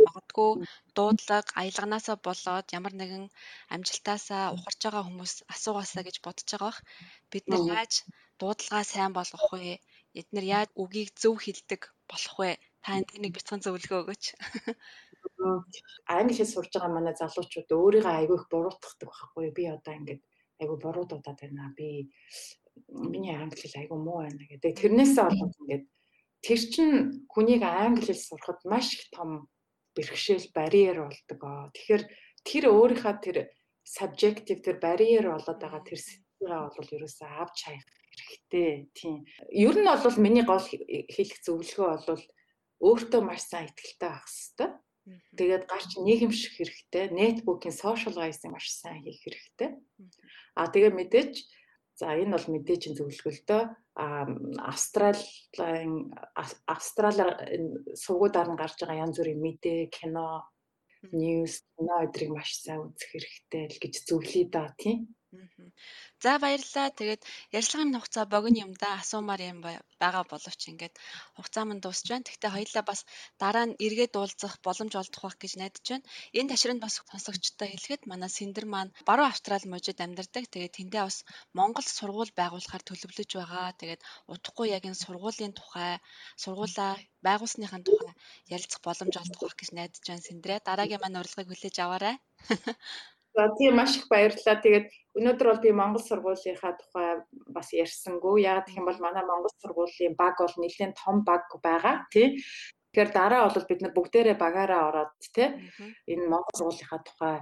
[0.06, 0.52] магадгүй
[0.96, 3.26] дуудлага аялганаасаа болоод ямар нэгэн
[3.74, 6.80] амжилтаасаа ухарч байгаа хүмүүс асуугаасаа гэж бодож байгаа бах.
[7.32, 7.94] Бид нар яаж
[8.40, 9.74] дуудлагаа сайн болгох вэ?
[10.20, 11.82] Эднэр яаж үгийг зөв хэлдэг
[12.12, 12.52] болох вэ?
[12.84, 14.24] Та энд нэг бяцхан зөвлөгөө өгөөч.
[16.10, 20.22] Англи хэл сурж байгаа манай залуучууд өөрийгөө айгүй их буруутгадаг байхгүй би одоо ингээд
[20.62, 21.74] айгүй буруудуудаад байна.
[21.78, 22.10] Би
[22.88, 24.72] миний англи хэл айгүй муу байна гэдэг.
[24.80, 25.86] Тэрнээсээ болоод ингээд
[26.46, 26.90] тэр чин
[27.32, 29.48] хүнийг англи хэл сурахад маш их том
[29.96, 31.42] бэрхшээл барьер болдог.
[31.76, 32.04] Тэгэхээр
[32.48, 33.38] тэр өөрийнхөө тэр
[33.86, 38.90] subjective тэр барьер болоод байгаа тэр сэтгэлгээ бол ерөөсөө авч хаях хэрэгтэй.
[38.96, 39.26] Тийм.
[39.52, 42.24] Ер нь бол миний гол хэлэх зөвлөгөө бол
[42.82, 44.70] өөртөө маш сайн ихтэй байх хэрэгтэй.
[45.38, 47.10] Тэгээд гарч нийгэмших хэрэгтэй.
[47.10, 49.70] Netbook-ийн socializing маш сайн хийх хэрэгтэй.
[50.56, 51.34] А тэгээ мэдээж
[52.00, 53.64] За энэ бол мэдээж зөвлөгөө л дөө.
[54.02, 54.06] А
[54.72, 56.16] Австралийн
[56.66, 57.32] Австралиар
[58.04, 60.48] сургуудаар нь гарч байгаа янз бүрийн мэдээ, кино,
[61.12, 65.12] ньюс, кино өдрийг маш сайн үзэх хэрэгтэй л гэж зөвлөе да тийм.
[66.24, 66.88] За баярлалаа.
[67.00, 67.22] Тэгээд
[67.58, 69.60] ярилцлагын хугацаа богино юм да асуумаар юм
[70.02, 70.94] байгаа боловч ингээд
[71.36, 72.28] хугацаа мань дуусч байна.
[72.28, 73.00] Гэхдээ хоёлаа бас
[73.42, 76.10] дараа нь эргээд уулзах боломж олдох байх гэж найдаж байна.
[76.38, 80.44] Энэ ташранд бас сонсогчтой хэлэхэд манай Синдер маань баруун Австрали мужид амьдардаг.
[80.50, 81.18] Тэгээд тэндээ бас
[81.58, 83.68] Монгол сургууль байгуулахаар төлөвлөж байгаа.
[83.82, 85.92] Тэгээд удахгүй яг энэ сургуулийн тухай,
[86.44, 86.92] сургуулаа
[87.26, 88.14] байгуулсныхаа тухай
[88.56, 90.56] ярилцах боломж олдох байх гэж найдаж байна Синдрэ.
[90.68, 92.16] Дараагийн маань урилгыг хүлээж аваарай.
[93.36, 94.60] За тийм маш их баярлалаа.
[94.60, 98.44] Тэгээд өнөөдөр бол би Монгол сургуулийнхаа тухай бас ярьсангүй.
[98.44, 102.44] Яагаад гэх юм бол манай Монгол сургуулийн баг бол нэлээд том баг байгаа тий.
[102.92, 105.48] Тэгэхээр дараа бол бид нар бүгдээрээ багаараа ороод тий
[106.12, 107.36] энэ Монгол сургуулийнхаа тухай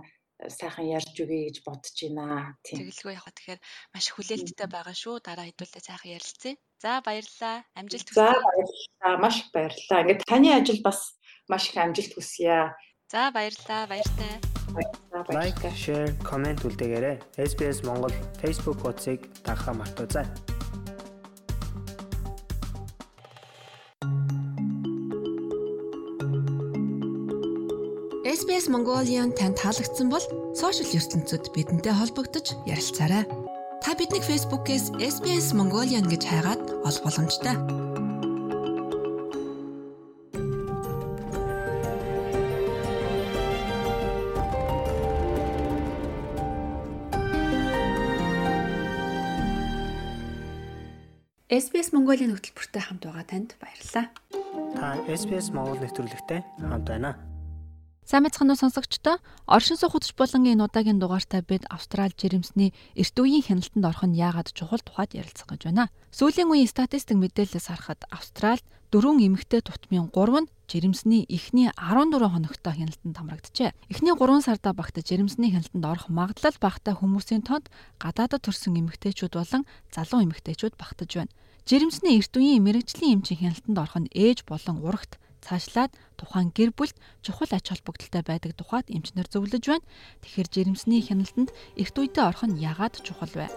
[0.48, 2.56] сайхан ярьж өгье гэж бодож байна.
[2.64, 5.16] Тэгэлгүй яхаа тэгэхээр маш хүлээлттэй байгаа шүү.
[5.20, 6.56] Дараа хэдүүлээ сайхан ярилцъя.
[6.80, 7.58] За баярлалаа.
[7.76, 8.24] Амжилт хүсье.
[8.24, 9.14] За баярлалаа.
[9.20, 10.00] Маш их баярлалаа.
[10.08, 11.20] Ингээд таны ажил бас
[11.52, 12.72] маш их амжилт хүсье.
[13.12, 13.84] За баярлалаа.
[13.92, 14.49] Баяртай.
[15.30, 17.18] Лайк, share, comment үлдээгээрэй.
[17.38, 20.26] SBS Монгол Facebook хуудсыг дагахаа мартаоцай.
[28.26, 33.24] SBS Mongolian танд таалагдсан бол сошиал ертөнцид бидэнтэй холбогдож ярилцаарай.
[33.84, 37.56] Та биднийг Facebook-ээс SBS Mongolian гэж хайгаад олох боломжтой.
[51.60, 54.08] SBS Mongolia хөтөлбөртэй хамт байгаа танд баярлалаа.
[54.80, 57.20] Та SBS Монгол нэвтрүүлэгтэй хамт байна.
[58.08, 63.16] Сайн мэцхан уу сонсогчдоо оршин суух хөтөч болонгийн энэ удаагийн дугаартаа бид Австрали жирэмсний эрт
[63.20, 65.92] үеийн хяналтанд орох нь яагаад чухал тухайд ярилцах гэж байна.
[66.16, 68.64] Сүүлийн үеийн статистик мэдээлэлээс харахад Австралид
[68.96, 73.76] дөрвөн эмэгтэй тутмын 3 нь жирэмсний эхний 14 хоногтой хяналтанд хамрагджээ.
[73.92, 77.68] Эхний 3 сарда багтаж жирэмсний хяналтанд орох магадлал багтай хүмүүсийн тоонд
[78.00, 81.34] гадаадд төрсэн эмэгтэйчүүд болон залуу эмэгтэйчүүд багтаж байна.
[81.70, 86.98] Жирэмсний эрт үеийн мэрэгжлийн эмчийн хяналтанд орох нь ээж болон урагт цаашлаад тухайн гэр бүлд
[87.22, 89.86] чухал ач холбогдолтой байдаг тухайд эмчнэр зөвлөж байна.
[90.26, 93.54] Тэгэхээр жирэмсний хяналтанд эрт үедээ орох нь яагаад чухал вэ?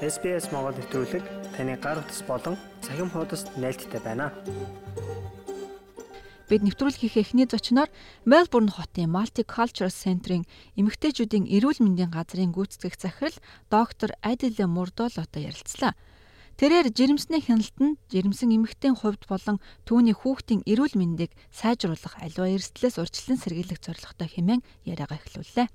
[0.00, 4.32] SBS Монгол нэвтрүүлэг таны гар утас болон цахим хуудасд нийлдэхтэй байна.
[6.48, 7.92] Бид нэвтрүүлгийнхээ эхний зочноор
[8.24, 10.48] Мельбурн хотын Multicultural Center-ийн
[10.80, 13.36] эмэгтэйчүүдийн эрүүл мэндийн газрын гүйцэтгэх захирал
[13.68, 15.92] доктор Адиле Мурдолотой ярилцлаа.
[16.60, 19.56] Тэрээр жирэмсний хяналт нь жирэмсэн эмэгтэйн хувьд болон
[19.88, 25.68] түүний хүүхдийн эрүүл мэндийг сайжруулах аливаа эрсдлээс урьдчилан сэргийлэх зорилготой хэмээн яриагаа эхлүүллээ.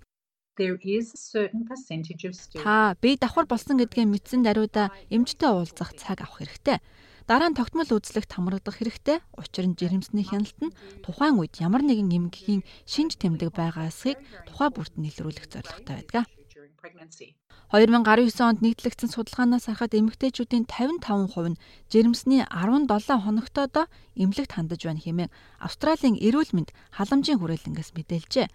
[2.65, 6.81] Та бие давхар болсон гэдгээ мэдсэн даруйда эмчтэй уулзах цаг авах хэрэгтэй.
[7.29, 9.21] Дараа нь тогтмол үзлэгт хамрагдах хэрэгтэй.
[9.37, 10.73] Учир нь жирэмсний хяналт нь
[11.05, 14.17] тухайн үед ямар нэгэн эмгэгийн шинж тэмдэг байгаасыг
[14.49, 16.25] тухай бүрт нийлрүүлэх зорилготой байдаг.
[17.73, 21.60] 2019 онд нийтлэгдсэн судалгаанаас харахад эмэгтэйчүүдийн 55% нь
[21.91, 22.88] жирэмсний 17
[23.28, 28.47] хоногтойдоо эмнэлэгт хандаж байна хэмээн Австралийн эрүүл мэнд халамжийн хүрээлэнгээс мэдээлжээ.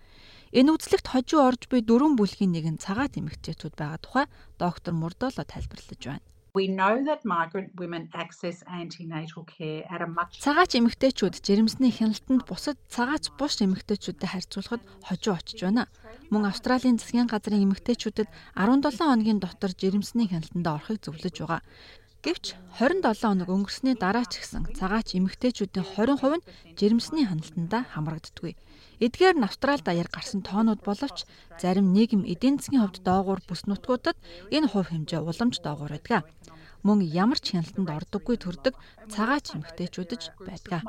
[0.56, 5.44] Энэ үзлэгт хожуу орж буй дөрвөн бүлгийн нэг нь цагаат эмэгтэйчүүд байгаа тухай доктор Мурдоло
[5.44, 6.24] тайлбарлаж байна.
[6.54, 12.44] We know that migrant women access antenatal care at a much Цагаач эмэгтэйчүүд жирэмсний хяналтанд
[12.44, 15.88] бусад цагаач бус эмэгтэйчүүдтэй харьцуулахад хожуу очиж байна.
[16.28, 21.64] Мөн Австралийн засгийн газрын эмэгтэйчүүдэд 17 хоногийн дотор жирэмсний хяналтанд орохыг зөвлөж байгаа.
[22.22, 26.46] Гэвч 27 хоног өнгөрсний дараа ч гэсэн цагаач эмэгтэйчүүдийн 20% нь
[26.78, 28.54] жирэмсний хяналтандаа хамрагддаггүй.
[29.02, 31.26] Эдгээр нь Австрали даяар гарсан тоонууд боловч
[31.58, 34.14] зарим нийгэм эдийн засгийн хувьд доогуур бүс нутгуудад
[34.54, 36.22] энэ хувь хэмжээ уламж доогуур байдаг
[36.82, 38.74] мөн ямар ч хяналтанд ордоггүй төрдөг
[39.06, 40.82] цагаач эмэгтэйчүүдж байдаг.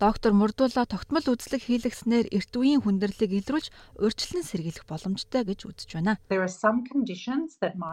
[0.00, 3.68] Доктор Мурдула тогтмол үзлэг хийлгэснээр эрт үеийн хүндрэлийг илрүүлж
[4.00, 6.16] урьдчилан сэргийлэх боломжтой гэж үзэж байна.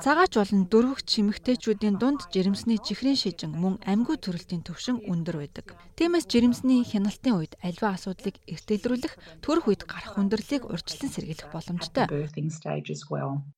[0.03, 5.75] Цагаач болон дөрвөгч эмэгтэйчүүдийн дунд жирэмсний чихрийн шижин мөн амьгүй төрөлтийн төвшин өндөр байдаг.
[5.99, 12.08] Тиймээс жирэмсний хяналтын үед альва асуудлыг эрт илрүүлэх төрөх үед гарах хүндрэлийг урьдчилан сэргийлэх боломжтой.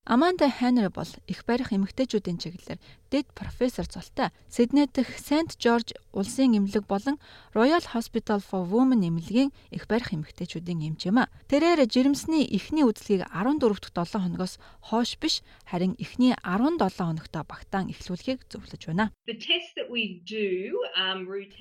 [0.05, 2.79] Аманда Хенри бол их барих эмэгтэйчүүдийн чиглэлээр
[3.11, 4.31] дэд профессор золтой.
[4.49, 7.19] Сидней дэх Сент Жорж улсын эмнэлэг болон
[7.53, 11.29] Royal Hospital for Women эмнэлгийн их барих эмэгтэйчүүдийн эмч юм а.
[11.47, 17.91] Тэрээр жирэмсний эхний үзлэгийг 14 дахь 7 хоногоос хойш биш харин эхний 17 хоногтой багтаан
[17.93, 19.11] эхлүүлэхийг зөвлөж байна.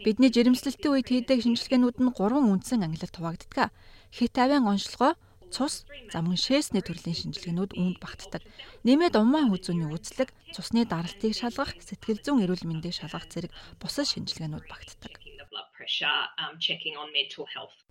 [0.07, 3.71] Бидний жирэмслэлтийн үед хийдэг шинжилгээнүүд нь гурван үндсэн ангилалд хуваагддаг.
[4.15, 5.19] Хит авийн онцлогоо
[5.55, 8.43] цус, замган шээсний төрлийн шинжилгээнүүд үүнд багтдаг.
[8.83, 14.67] Нэмээд умаан хүзүүний үзлэг, цусны даралтыг шалгах, сэтгэл зүйн эрүүл мэндийг шалгах зэрэг бусад шинжилгээнүүд
[14.67, 15.15] багтдаг.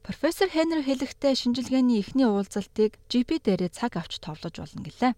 [0.04, 5.14] Профессор Хенри хэлэхдээ шинжилгээний эхний уулзалтыг GP дээрээ цаг авч товлож болно гэлээ.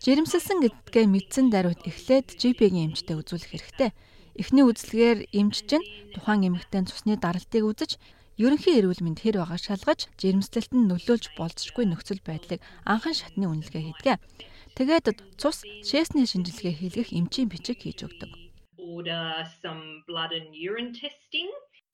[0.00, 3.90] Жирэмсэлсэн гэдгээ мэдсэн даруйд эхлээд GP-ийн эмчтэй үзүүлэх хэрэгтэй.
[4.40, 5.84] Эхний үзлэгээр эмч чинь
[6.16, 8.00] тухайн эмэгтэй цусны даралтыг үзэж
[8.40, 13.82] ерөнхий эрүүл мэнд хэр байгааг шалгаж жирэмслэлт нь нөлөөлж болцсохгүй нөхцөл байдлыг анхан шатны үнэлгээ
[13.84, 14.16] хийдэг.
[14.76, 18.32] Тэгээд цус шээсний шинжилгээ хийлгэх эмчийн бичиг хийж өгдөг.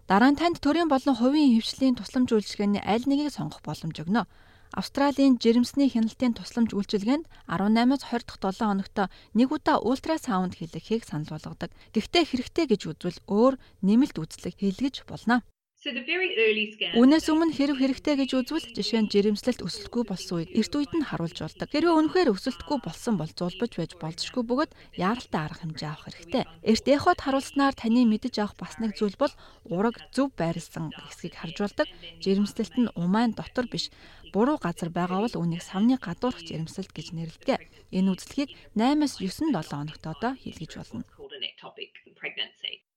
[0.06, 4.22] Дараа нь танд төрийн болон хувийн хөвчлийн тусламж үйлчилгээний аль нэгийг сонгох боломж өгнө.
[4.70, 8.98] Австралийн жирэмсний хяналтын тусламж үйлчилгээнд 18-аас 20 дахь 7 хоногт
[9.34, 11.70] нэг удаа ультрасаунд хийлгэхийг санал болгодог.
[11.90, 15.42] Гэхдээ хэрэгтэй гэж үзвэл өөр нэмэлт үзлэг хийлгэж болно.
[15.86, 21.06] Үнээс өмнө хэрэг хэрэгтэй гэж үзвэл жишээ нь жирэмслэлт өсөлтгүй болсон үед эрт үед нь
[21.06, 21.70] харуулж болдог.
[21.70, 26.42] Хэрвээ үнэхээр өсөлтгүй болсон бол зулбаж байж болзошгүй бөгөөд яаралтай арга хэмжээ авах хэрэгтэй.
[26.66, 29.30] Эрт эхот харуулснаар таны мэдэж авах бас нэг зүйл бол
[29.70, 31.88] ураг зөв байрлсан хэсгийг харж болдог.
[32.18, 33.94] Жирэмслэлт нь умайн дотор биш
[34.34, 37.62] буруу газар байгаа бол үүнийг савны гадуурх жирэмсэлт гэж нэрлэдэг.
[37.94, 41.06] Энэ үзлэгийг 8-9 7 хоногт одоо хийлгэж болно.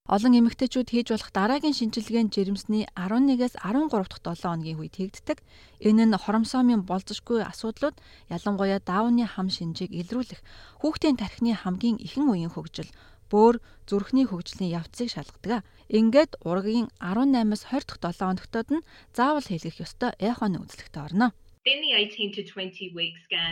[0.10, 5.38] Олон эмэгтэйчүүд хийж болох дараагийн шинжилгээнд жирэмсний 11-ээс 13 дахь 7 хоногийн үед хийгддэг.
[5.86, 7.94] Энэ нь хоромсоомын болзошгүй асуудлууд
[8.34, 10.42] ялангуяа даавны хам шинжийг илрүүлэх,
[10.82, 12.90] хүүхдийн тархины хамгийн ихэн үеийн хөгжил,
[13.30, 15.62] бөөр, зүрхний хөгжлийн явцыг шалгадаг.
[15.94, 21.38] Ингээд ургийн 18-аас 20 дахь 7 хоногтод нь заавал хийлгэх ёстой эхоны үзлэгтээ орно.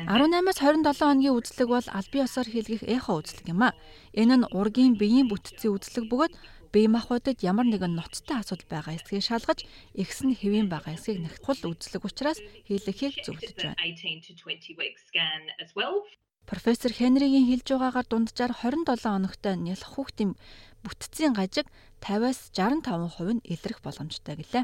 [0.07, 3.75] 18-аас 27 хоногийн үзлэг бол бие усаар хийлгэх эхо үзлэг юм а.
[4.15, 6.33] Энэ нь ургийн биеийн бүтцийн үзлэг бөгөөд
[6.71, 9.59] бие махбодод ямар нэгэн ноцтой асуудал байгаа эсэхийг шалгаж
[9.91, 13.75] ихс нь хэвийн байгаа эсэхийг нягтлах үзлэг учраас хийлгэхийг зөвлөж байна.
[16.47, 20.31] Профессор Хенригийн хэлж байгаагаар дунджаар 27 хоногтой нялх хүүхдийн
[20.87, 21.67] бүтцийн гажиг
[22.01, 24.63] 50-аас 65% нь илрэх боломжтой гэлээ.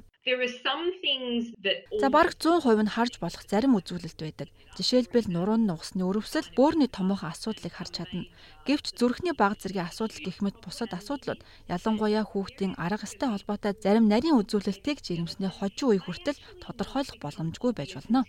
[2.00, 4.48] За бараг 100% нь харж болох зарим үзүүлэлт байдаг.
[4.78, 8.30] Жишээлбэл нуруунд нугасны өрөвсөл бөөрийн томоохон асуудлыг харж чадна.
[8.64, 14.08] Гэвч зүрхний баг зэргийн асуудал гэх мэт бусад асуудлууд ялангуяа хүүхдийн арга эстэй холбоотой зарим
[14.08, 18.24] нарийн үзүүлэлтийг жирэмсний хожим үе хүртэл тодорхойлох боломжгүй байж болно.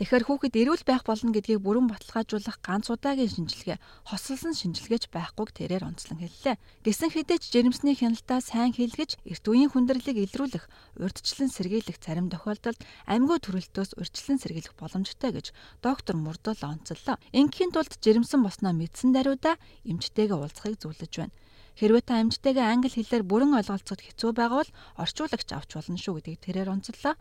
[0.00, 3.76] Тэгэхээр хүүхэд эрүүл байх болно гэдгийг бүрэн баталгаажуулах ганц удаагийн шинжилгээ,
[4.08, 6.56] хосолсон шинжилгээч байхгүйг тэрээр онцлон хэллээ.
[6.88, 10.72] Гэсэн хэдий ч жирэмсний хяналтаа сайн хийлгэж эрт үеийн хүндрэлийг илрүүлэх,
[11.04, 12.80] урьдчилан сэргийлэх зарим тохиолдолд
[13.12, 15.52] амьгүй төрөлтөөс урьдчилан сэргийлэх боломжтой гэж
[15.84, 17.20] доктор Мурдол онцллоо.
[17.36, 21.36] Ингийн тулд жирэмсэн босноо мэдсэн даруйда эмчтэйгээ уулзахыг зөвлөж байна.
[21.76, 26.72] Хэрвээ та амьжтайгаа англи хэлээр бүрэн ойлголцоход хэцүү байгавал орчуулагч авч болно шүү гэдгийг тэрээр
[26.72, 27.14] онцлоо.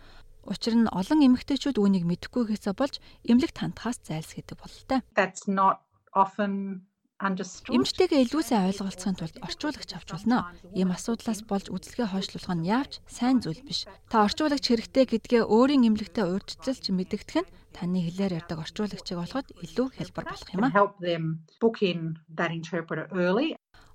[0.50, 2.98] Учир нь олон эмэгтэйчүүд үүнийг мэдэхгүй хэсэ болж
[3.30, 5.00] эмнэлэгт хандхаас зайлсхийдэг бололтой.
[7.20, 10.56] Эмчтэйгээ илүү сайн ойлголцохын тулд орчуулагч авч болно.
[10.72, 13.84] Ийм асуудлаас болж үзлэгээ хойшлуулах нь яавч сайн зүйл биш.
[14.08, 19.88] Та орчуулагч хэрэгтэй гэдгээ өөрийн эмнэлэгтээ урьдчилж мэдэгдэх нь таны хэлээр ярьдаг орчуулагчийг олоход илүү
[20.00, 20.72] хялбар болох юм а.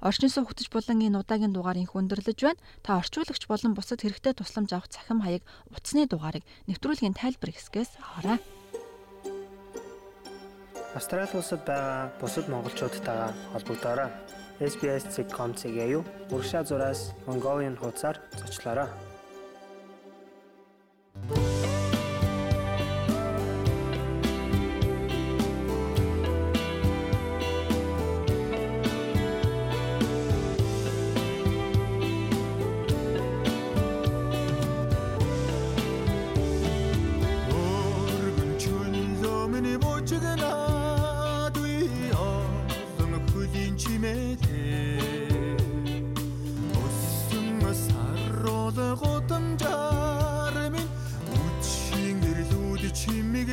[0.04, 2.60] Early Орчин суугтж булангийн удаагийн дугаар инх өндөрлөж байна.
[2.84, 5.40] Та орчуулагч болон бусад хэрэгтэй тусламж авах цахим хаяг
[5.72, 8.38] утасны дугаарыг нэвтрүүлгийн тайлбар хэсгээс аваарай.
[10.92, 14.12] Австрали улсад байгаа бусад монголчуудтайгаа холбогдоорой.
[14.60, 18.88] SBS.com.cg юу урагшаа зураас Mongolian хуудасаар зочлоорой.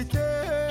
[0.03, 0.70] felicidade.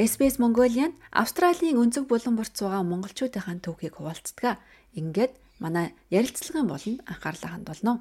[0.00, 4.56] SBS Mongolian Австралийн өнцөг булан борт суугаа монголчуудынхаа төвхийг хуваалцдаг.
[4.96, 8.00] Ингээд манай ярилцлагын болон анхаарлаа хандуулно.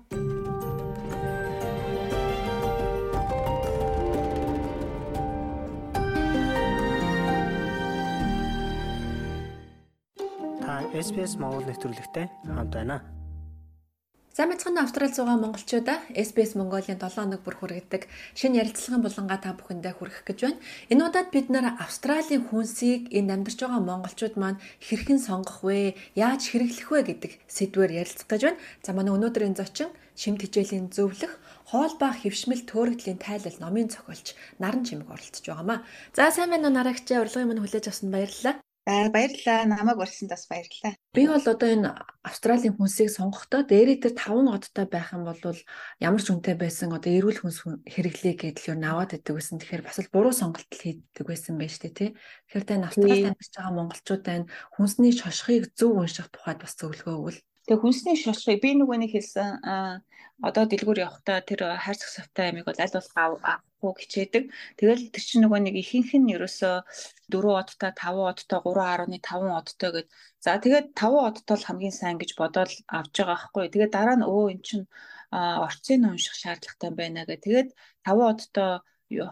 [10.64, 13.19] Та SBS Монгол нэвтрүүлэгтэй хамт байна.
[14.40, 18.08] Сайн мэцхан Австрали зугаа монголчуудаа SBS Mongolia 7 хоног бүр хүргэдэг
[18.40, 20.64] шинэ ярилцлагын булангаа та бүхэндээ хүргэх гэж байна.
[20.88, 26.00] Энэ удаад бид нэр Австралийн хүнсийг энд амьдарч байгаа монголчууд маань хэрхэн сонгох вэ?
[26.16, 28.62] Яаж хэрэглэх вэ гэдэг сэдвээр ярилцах гэж байна.
[28.80, 31.36] За манай өнөөдрийн зочин шимт хичээлийн зөвлөх
[31.68, 35.84] хоол ба хөвшмөл төөрөгдлийн тайлал номын зохиолч Наран Чимэг оролцож байгаамаа.
[36.16, 38.56] За сайн байна уу нарагчаа урилгын минь хүлээж авсанд баярлалаа.
[38.90, 39.70] Баярлалаа.
[39.70, 40.98] Намайг урьсанд бас баярлалаа.
[41.14, 41.94] Би бол одоо энэ
[42.26, 45.40] Австралийн хүнсийг сонгохдоо дээрээ тэр 5 ноттой байх юм бол
[46.02, 49.62] ямар ч үнэтэй байсан одоо эрүүл хүнс хэрэглэе гэдэл юу наваад идэг гэсэн.
[49.62, 52.10] Тэгэхээр бас л буруу сонголт хийдэг байсан байж тээ тий.
[52.50, 57.40] Тэгэхээр тань Австралид амьдарч байгаа монголчуудаа энэ хүнсний шошхыг зөв унших тухайд бас зөвлөгөө өгвөл.
[57.70, 59.62] Тэгээ хүнсний шошхыг би нөгөө нэг хэлсэн
[60.42, 64.44] одоо дэлгүүр явахдаа тэр хайрцаг савтай амиг бол аль болох авахгүй хичээдэг.
[64.80, 66.76] Тэгэл тэр чинь нөгөө нэг ихэнх нь ерөөсөө
[67.30, 70.08] 4 одтой 5 одтой 3.5 одтой гэд.
[70.42, 73.66] За тэгээд 5 одтой л хамгийн сайн гэж бодоод авч байгаа байхгүй.
[73.70, 74.86] Тэгээд дараа нь өө эн чинь
[75.30, 77.46] орцыг унших шаардлагатай байна гэх.
[77.46, 77.70] Тэгээд
[78.02, 78.70] 5 одтой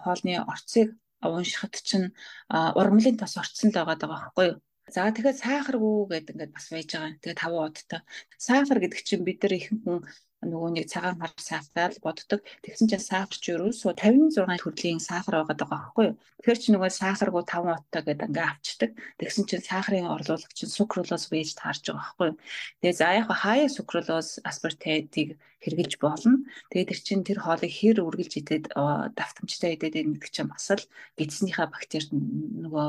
[0.03, 0.93] хоолны орцыг
[1.25, 2.13] уншихад чинь
[2.53, 4.57] ургамлын тос орцсон л байгаа даа байхгүй юу?
[4.87, 7.19] За тэгэхээр сахаргүй гэдэг ингээд бас байж байгаа.
[7.19, 8.01] Тэгээ 5 удаа.
[8.39, 9.99] Сахар гэдэг чинь бид нар ихэнх хүн
[10.45, 12.39] нөгөө нэг цагаан хар сафраар боддог.
[12.61, 16.15] Тэгсэн чинь сафр ч ерөөсөө 56 төрлийн сафр байгаа даа байхгүй юу?
[16.39, 18.91] Тэгэхээр чи нөгөө сахаргүй 5 уттай гэдэг ингээ авчдаг.
[19.17, 22.37] Тэгсэн чинь сахарын орлуулга чинь сукролоос байж таарж байгаа байхгүй юу?
[22.79, 26.45] Тэгээ за яг хаяа сукролоос аспартейтыг хэрглэж болно.
[26.69, 28.65] Тэгээд тэр чинь тэр хоолыг хэр үргэлж идээд
[29.17, 30.83] давтамжтай идээд байдаг чинь бас л
[31.17, 32.87] гидснийхаа бактерид нөгөө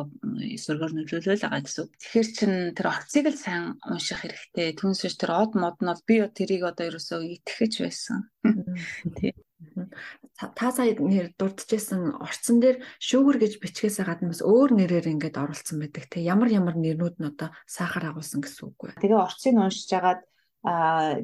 [0.56, 1.86] эсвэргээр нөлөөлөл байгаа гэсэн.
[1.88, 4.76] Тэгэхээр чин тэр орцыг л сайн унших хэрэгтэй.
[4.76, 8.28] Түнсэж тэр од мод нь бол би тэрийг одоо ерөөсөө итгэж байсан.
[9.16, 9.32] Тий.
[10.38, 15.82] Та сая нэр дурдчихсан орцсон дээр шүүгэр гэж бичгээс гадна бас өөр нэрээр ингээд оруулсан
[15.82, 19.02] байдаг те ямар ямар нэрнүүд нь одоо сахар агуулсан гэсэн үг вэ.
[19.02, 20.22] Тэгээ орцыг уншиж агаад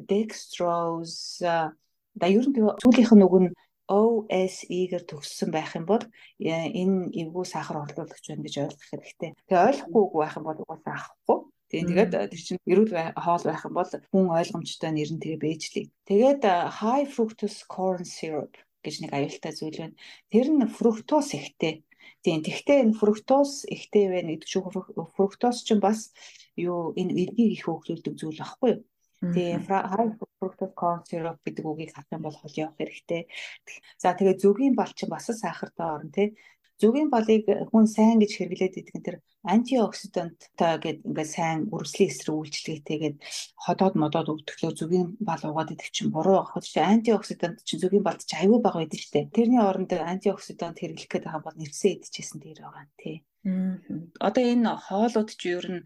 [0.09, 1.73] dextrose
[2.15, 3.49] да ер нь сүүлийнх нь үг нь
[3.85, 6.01] OSE-гээр төгссөн байх юм бол
[6.41, 6.49] э,
[6.81, 9.29] энэ эвгүй сахар орлуулагч байна гэж ойлгох хэрэгтэй.
[9.45, 11.39] Тэгээ ойлгохгүй байх юм бол угаасаа авахгүй.
[11.69, 15.85] Тийм тэгээд тэр чинь эрүүл хоол байх юм бол хүн ойлгомжтой нэр нь тэгээ бэжлээ.
[16.09, 16.41] Тэгээд
[16.81, 19.99] high fructose corn syrup гэж нэг аюултай зүйл байна.
[20.33, 21.85] Тэр нь фруктоз ихтэй.
[22.25, 24.65] Тийм тэгтээ энэ фруктоз ихтэй байна гэдэг чинь
[25.13, 26.09] фруктоз чинь бас
[26.57, 28.81] юу энэ эргийг их хөглүүлдэг зүйл байхгүй юу?
[29.21, 33.21] Тэгээ high fructose corn syrup гэдэг үгийг харах юм бол хол явах хэрэгтэй.
[34.01, 36.27] За тэгээ зөгийн бал чинь бас сахартай орно тий.
[36.75, 42.35] Зүгийн балыг хүн сайн гэж хэрэглээд идэх нь тэр антиоксиданттай гэдэг ингээд сайн үрслийн эсрэг
[42.35, 43.17] үйлчлэгээтэйгээд
[43.63, 46.51] ходоод модоод өвдөхлөө зүгийн бал уугаад идэх чинь буруу байх.
[46.51, 49.31] Хөөе антиоксидант чинь зүгийн балд ч аюу бага байдаг дээ.
[49.31, 53.15] Тэрний оронд антиоксидант хэрэглэх гэдэг байгаа бол нэрсээ идчихсэн дээр байгаа юм тий.
[54.19, 55.81] Одоо энэ хоолууд ч ер нь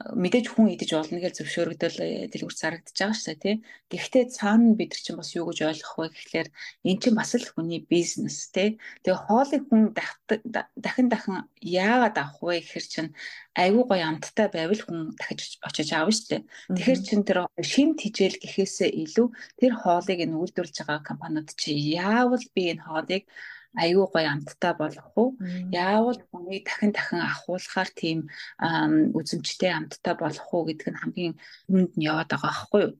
[0.00, 3.56] мэдээж хүн идэж болно гэж зөвшөөрөгдөл дэлгүүр зарагдаж байгаа шүү дээ тий.
[3.92, 6.48] Гэхдээ цаана бид нар чинь бас юу гэж ойлгох вэ гэхлээр
[6.88, 8.80] эн чинь бас л хүний бизнес тий.
[9.04, 13.10] Тэгээ хоолыг хүн дахин дахин яагаад авах вэ гэхэр чинь
[13.52, 16.42] айгүй гоё амттай байвал хүн дахиж очиж аавна шүү дээ.
[16.80, 19.28] Тэгэхээр чин тэр шимт хижээл гэхээсээ илүү
[19.60, 23.24] тэр хоолыг энэ үйлдвэрлэж байгаа компаниуд чи яавал би энэ хоолыг
[23.76, 25.38] аюу гой амттай болох уу?
[25.70, 28.18] Яавал хүний дахин дахин ахуулахаар тийм
[28.58, 31.34] үзэмжтэй амттай болох уу гэдэг нь хамгийн
[31.70, 32.92] хүнд нь яваад байгаа байхгүй юу?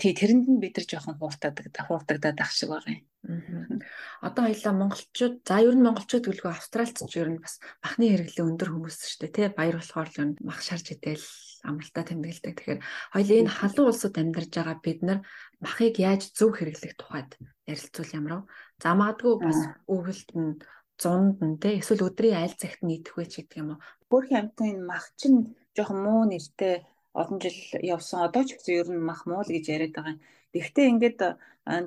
[0.00, 3.04] Тий тэрэнд нь бид нар жоохон хууртаадаг хууртагдаад ах шиг байгаа юм.
[4.24, 8.68] Одоо хоёлаа монголчууд за ер нь монголчууд гэлгүй австралч ер нь бас махны хэрэглээ өндөр
[8.72, 11.20] хүмүүс шүү дээ тий баяр болохоор л ер нь мах шарж идэл
[11.68, 12.54] амралтаа тэмдэглэдэг.
[12.56, 12.80] Тэгэхээр
[13.12, 15.18] хоёул энэ халуун улсад амьдарч байгаа бид нар
[15.62, 17.30] махыг яаж зөв хэрэглэх тухайд
[17.68, 18.42] ярилцвал ямар вэ?
[18.82, 19.58] За магадгүй бас
[19.94, 20.52] өгөлт нь
[21.00, 23.82] зунд нь те эсвэл өдрийн аль цагт нь идэх вэ ч гэдэг юм уу.
[24.10, 28.26] Бүрхийн амтны мах чинь жоохон муу нэртэй олон жил явсан.
[28.26, 30.22] Одоо ч гэсэн ер нь мах муу л гэж яриад байгаа юм.
[30.52, 31.20] Гэхдээ ингээд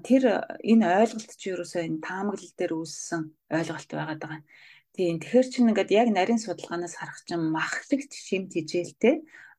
[0.07, 0.23] тэр
[0.71, 3.21] энэ ойлголт чи ерөөсөө энэ таамаглал дээр үүссэн
[3.51, 4.45] ойлголт байгаад байгаа юм.
[4.93, 9.15] Тийм тэгэхээр чинь ингээд яг нарийн судалгаанаас харах чинь махлагт шимт хижээлтэй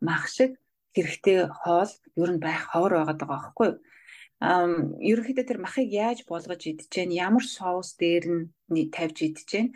[0.07, 0.53] мах шиг
[0.95, 1.91] хэрэгтэй хоол
[2.23, 3.79] ер нь байх ховор байгаад байгаа байхгүй юу?
[4.39, 4.73] ам
[5.11, 9.69] ерөнхийдөө тэр махыг яаж болгож идэж гэн ямар соус дээр нь тавьж идэж гэн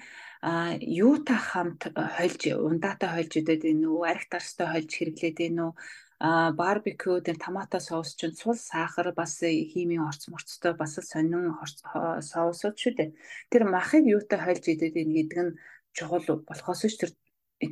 [0.46, 4.06] а юутай хамт хольж ундаатай хольж идээд байна уу?
[4.06, 5.74] Арх дарстай хольж хэрэглээд уу?
[5.74, 11.54] а барбекю дээр томато соус чинь цул сахар бас химийн орц морцтой бас сонин
[12.30, 13.10] соусууд шүү дээ
[13.50, 15.56] тэр махыг юутай хольж идээд байна гэдэг нь
[15.96, 17.10] чухал болохоос ш тэр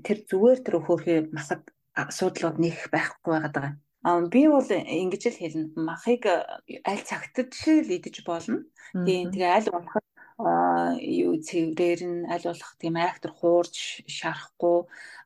[0.07, 1.63] тэр зүгээр тэр хөөхий махад
[2.03, 3.75] асуудлууд нэг байхгүй байгаад байгаа
[4.07, 5.75] Аа би бол ингэж л хэлнэ.
[5.89, 8.63] Махыг аль цагтд л идэж болно.
[9.07, 9.83] Тийм тэгээ аль аа
[10.39, 14.79] юу цэврээр нь аль болох тийм актер хуурж шарахгүй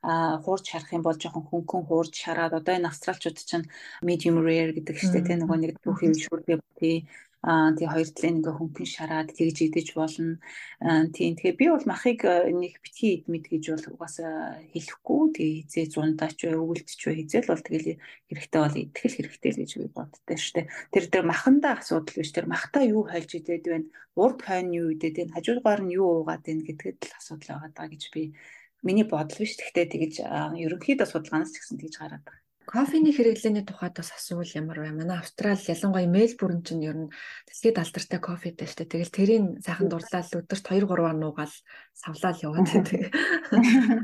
[0.07, 3.67] а хуурж шарах юм бол жоохон хөнгөн хуурж шараад одоо энэ австралчууд чинь
[4.07, 6.97] medium rare гэдэг штеп тийм нөгөө нэг бүх юм шүргээ тий
[7.41, 10.37] тий хоёр талын ингээ хөнгөн шараад тэгж идэж болно.
[10.77, 15.21] Аа тийм тэгэхээр би бол махыг нэг битгий идмэд гэж бол угаасаа хэлэхгүй.
[15.33, 17.97] Тэгээ хизээ зундаач бай, өвөлтч бай хизээл бол тэгэл
[18.29, 20.69] хэрэгтэй бол итгэл хэрэгтэй л гэж би боддоо штэ.
[20.93, 22.29] Тэр тэр махандаа асуудал биш.
[22.29, 23.89] Тэр махтаа юу хайлж идээд байна?
[24.13, 25.33] Урд хойно юу идээд байна?
[25.33, 28.37] Хажуугаар нь юу уугаад байна гэдгэд л асуудал байгаа даа гэж би
[28.85, 29.57] миний бодол биш.
[29.57, 30.13] Гэхдээ тэгэж
[30.61, 32.40] ерөнхийдөө судалгаанаас ч гэсэн тэгж гараад байгаа.
[32.65, 34.91] Кофений хэрэглээний тухайд бас асуувал ямар вэ?
[34.93, 37.11] Манай Австрали ялангуяа Мельбурн чинь ер нь
[37.49, 38.91] дэлхийд алдартай кофетэй шүү дээ.
[38.93, 41.55] Тэгэл тэрийн сайхан дурлал өдөрт 2 3-аар нуугаал
[41.97, 43.01] савлаал яваад байдаг.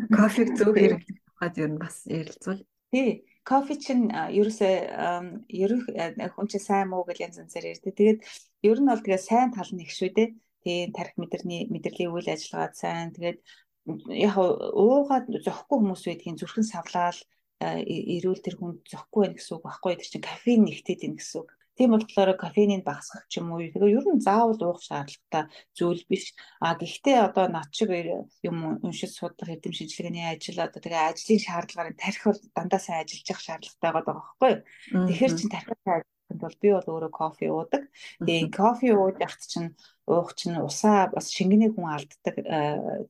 [0.10, 2.62] Кофег зөв хэрэглэх тухайд ер нь бас ярилцвал.
[2.92, 3.24] Тий.
[3.48, 5.84] Кофе чинь ерөөсөө ерөх
[6.36, 7.96] хүн чинь сайн муу гэж янз янзаар ярьдаг.
[7.96, 8.20] Тэгээд
[8.68, 10.36] ер нь бол тэгээ сайн тал нь их шүү дээ.
[10.68, 13.16] Тэгээ тарих мэдэрний мэдрэлийн үйл ажиллагаа сайн.
[13.16, 13.40] Тэгээд
[14.12, 17.16] яг уугаад зөхгүй хүмүүс байдгийн зүрхэн савлаал
[17.62, 21.50] ирүүл тэр хүн зөхгүй байх гэсэн үг байхгүй тэр чинь кофеин нэгтээд ийн гэсэн үг.
[21.78, 23.62] Тийм болохоор кофеинийг багасгах ч юм уу.
[23.62, 25.46] Тэгээ ер нь заавал уух шаардлагатай
[25.78, 26.34] зүйл биш.
[26.58, 27.94] А гэхдээ одоо над шиг
[28.42, 33.30] юм уншиж судлах эдэм шинжилгээний ажил одоо тэгээ ажлын шаардлагаар тарих бол дандаа сайн ажиллаж
[33.30, 34.54] явах шаардлагатай байгаа байхгүй.
[35.06, 37.84] Тэгэхээр чин тарих сайн бол би бол өөрөө кофе уудаг.
[38.20, 39.72] Тэгээ кофе ууж явахт чинь
[40.08, 42.36] уух чинь усаа бас шингэний хүн алддаг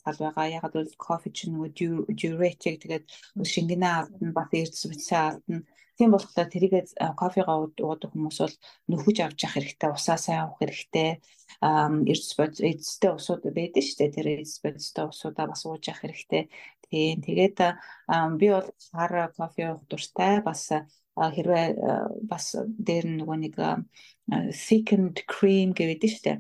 [0.06, 0.54] тал байгаа.
[0.62, 1.72] Ягаад бол кофе чинь нөгөө
[2.14, 3.06] diuretic тэгээд
[3.42, 5.66] шингэнээ алдна, бас эрдэс бичсээ алдна.
[5.98, 6.84] Тийм болохоор тэрийгээ
[7.18, 8.56] кофегаа уудаг хүмүүс бол
[8.86, 11.10] нөхөж авч явах хэрэгтэй, усаа сайн авах хэрэгтэй.
[12.06, 14.14] Эрдэс эцэстэй усууд байдаг шүү дээ.
[14.14, 16.54] Тэр эрдэс бодистой усуудаа бас ууж явах хэрэгтэй.
[16.86, 17.58] Тийм тэгээд
[18.38, 20.70] би бол хар кофе уух дуртай бас
[21.18, 21.66] хэрвээ
[22.30, 23.56] бас дээр нөгөө нэг
[24.54, 26.38] thickened cream гэдэг дээ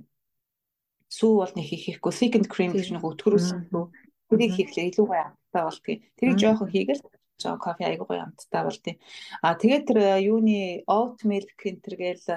[1.09, 3.83] сүү бол нэг хийх хэрэггүй second cream гэж нэг өтгөрүүлсэн сүү
[4.29, 7.03] тэрийг хийхлээр илүү гоё амттай болдгийг тэрийг жоохон хийгээл
[7.41, 8.97] жоо кофе айгуу гоё амттай болдгийг
[9.41, 12.27] а тэгээд тэр юуны oat milk энтер гээл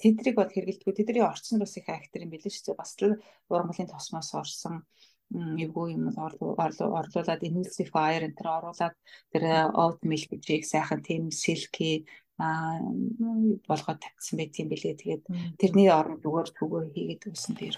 [0.00, 2.72] тэдрийг бол хэрэгэлдэггүй тэдний орчин бас их актер юм билээ шүү.
[2.72, 3.20] Дээ бас л
[3.52, 4.88] ургамлын тосмоос орсон
[5.30, 8.94] эвгүй юм орлуулад emulsifier энэ төр оруулаад
[9.30, 12.06] тэр oat milk гэж сайхан тийм silky
[12.40, 14.96] болгоод тавьсан байт юм билээ.
[14.96, 15.24] Тэгээд
[15.60, 17.76] тэрний оронд зүгээр түгөө хийгээд өгсөн дээр.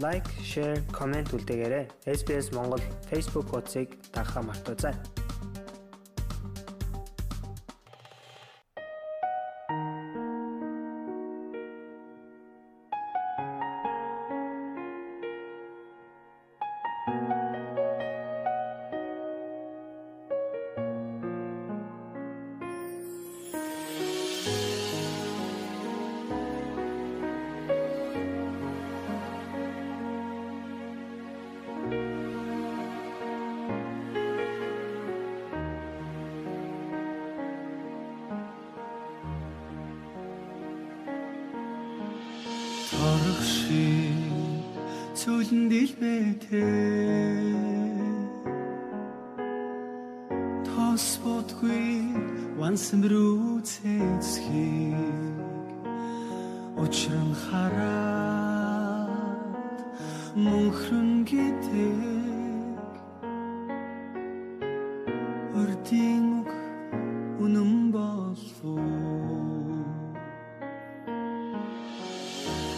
[0.00, 1.86] Лайк, share, comment үлдээгээрэй.
[2.08, 4.96] SBS Монгол Facebook хуудсыг дагахаа мартаоцай.
[65.50, 66.50] Өрдийн үг
[67.42, 68.78] үнэн болов.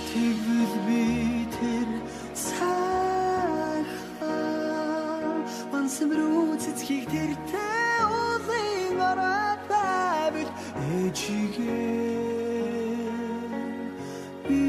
[0.09, 1.05] Тэгвэл би
[1.53, 1.89] тэр
[2.33, 3.85] сайхан
[5.69, 10.51] Вансан рүү цэцхийг тэртэй уулын ороод байвал
[10.97, 11.93] ээжигээ
[14.49, 14.61] би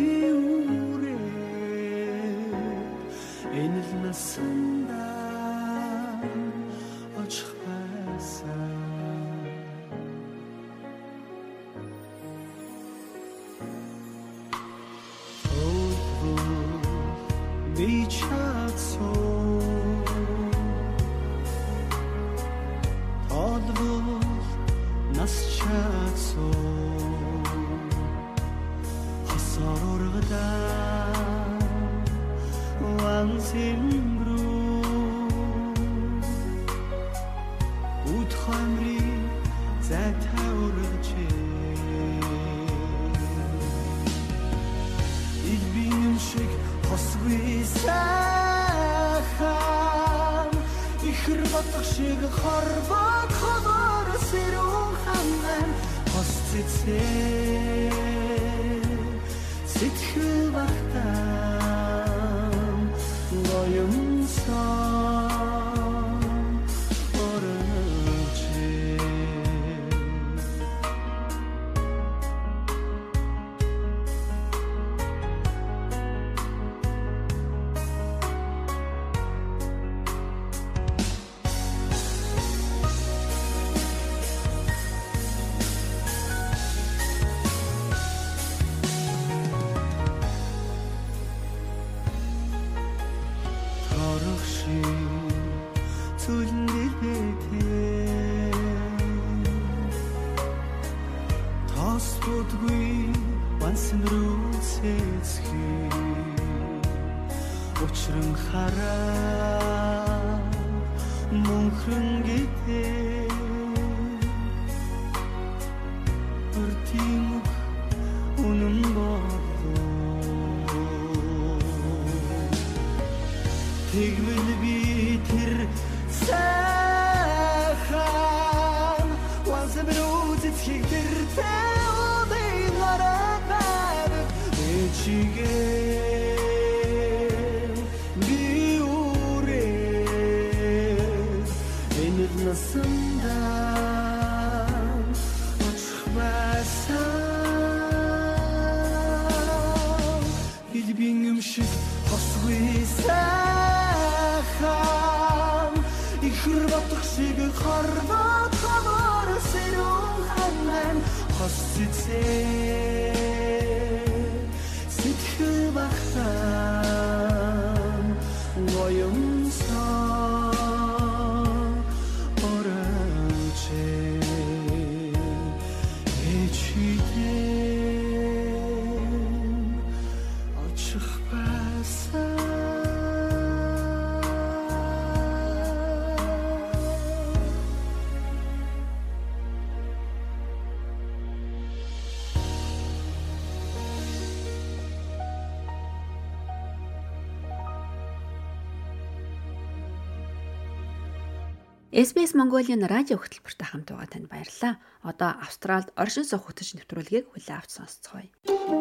[201.94, 204.82] SBS Mongolia-н радио хөтөлбөртэй хамт байгаа танд баярлалаа.
[205.06, 208.34] Одоо Австралид оршин суух хөтөч нэвтрүүлгийг хүлээн авч сонсцгоё.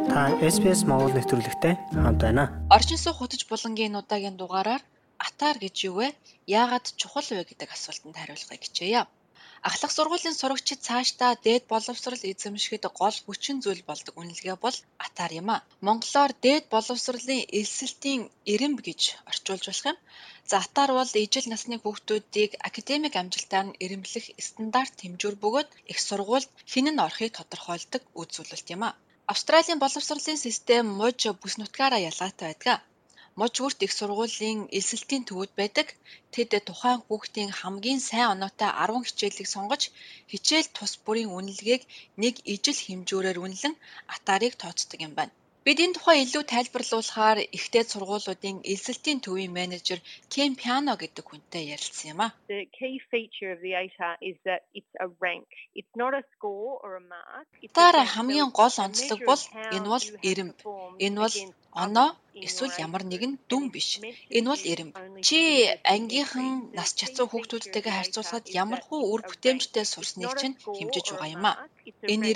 [0.09, 2.57] Та SBS Монгол нэвтрүүлэгтэй хамт байна.
[2.73, 4.81] Оршин суух хөтөч булангийн удаагийн дугаараар
[5.21, 6.17] атаар гэж юу вэ?
[6.49, 9.05] Яагаад чухал вэ гэдэг асуултанд хариулахыг хичээе.
[9.69, 15.49] Ахлах сургуулийн сурагчид цаашдаа дээд боловсрал эзэмшихэд гол хүчин зүйл болдог үнэлгээ бол атаар юм
[15.55, 15.65] а.
[15.87, 19.01] Монголоор дээд боловсролын элсэлтийн эрэмб гэж
[19.31, 19.99] орчуулж болох юм.
[20.51, 26.51] За атаар бол ижил насны хүүхдүүдийг академик амжилтаар нь эрэмблэх стандарт хэмжүүр бөгөөд их сургуульд
[26.83, 28.97] нь орохыг тодорхойлдог үзүүлэлт юм а.
[29.33, 32.81] Австралийн боловсролын систем муж бүс нутгаараа ялгаатай байдаг.
[33.41, 35.87] Муж бүрт их сургуулийн элсэлтийн төвүүд байдаг.
[36.35, 39.83] Тэд тухайн хүүхдийн хамгийн сайн оноотой 10 хичээлийг сонгож
[40.31, 41.83] хичээл тус бүрийн үнэлгээг
[42.23, 43.75] нэг ижил хэмжүүрээр үнэлэн
[44.15, 45.35] атаарыг тооцдог юм байна.
[45.67, 49.99] Бид энэ тухай илүү тайлбарлуулахаар ихтэй сургуулиудын элсэлтийн төвийн менежер
[50.35, 52.29] Кен Пиано гэдэг хүнтэй ярилцсан юм а.
[52.51, 55.47] The key feature of the ATAR is that it's a rank.
[55.79, 57.47] It's not a score or a mark.
[58.03, 58.15] Rank.
[58.15, 59.43] хамгийн гол онцлог бол
[59.77, 60.57] энэ бол эрэмб.
[61.07, 61.37] Энэ бол
[61.85, 62.11] оноо
[62.47, 63.89] эсвэл ямар нэгэн дүн биш.
[64.37, 64.95] Энэ бол эрэмб.
[65.27, 65.39] Чи
[65.95, 66.49] ангийнхан
[66.79, 71.53] нас feature хүүхдүүдтэйгээ харьцуулахад ямар it's үр бүтээмжтэй сурсныг чинь хэмжиж байгаа юм а.
[72.13, 72.29] Энэ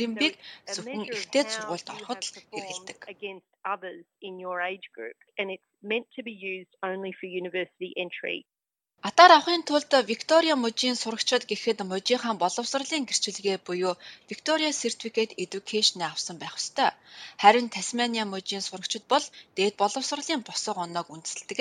[0.68, 2.98] a зөвхөн ихтэй сургуульд ороход л хэрэгэлдэг.
[9.08, 13.94] Атаар авахын тулд Виктория мужийн сурагчид гэхэд мужийнхаа боловсролын гэрчлэгээ буюу
[14.30, 16.90] Victoria Certificate Education авсан байх ёстой.
[17.42, 19.24] Харин Тасмания мужийн сурагчид бол
[19.56, 21.60] дээд боловсролын босго оноог үндэслэдэг.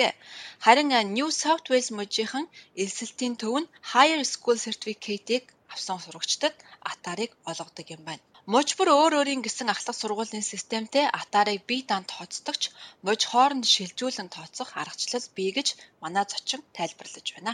[0.64, 2.46] Харин New South Wales мужийнхан
[2.82, 5.44] элсэлтийн төв нь Higher School Certificate-ийг
[5.76, 6.54] авсан сурагчдад
[6.92, 8.24] атаарыг олгодог юм байна.
[8.52, 12.62] Муж бүр өөр өөрийн гэсэн ахлах сургуулийн системтэй атаарыг бие даан тооцдогч
[13.06, 15.68] муж хооронд шилжүүлэн тооцох аргачлал бий гэж
[16.02, 17.52] манай зочин тайлбарлаж байна.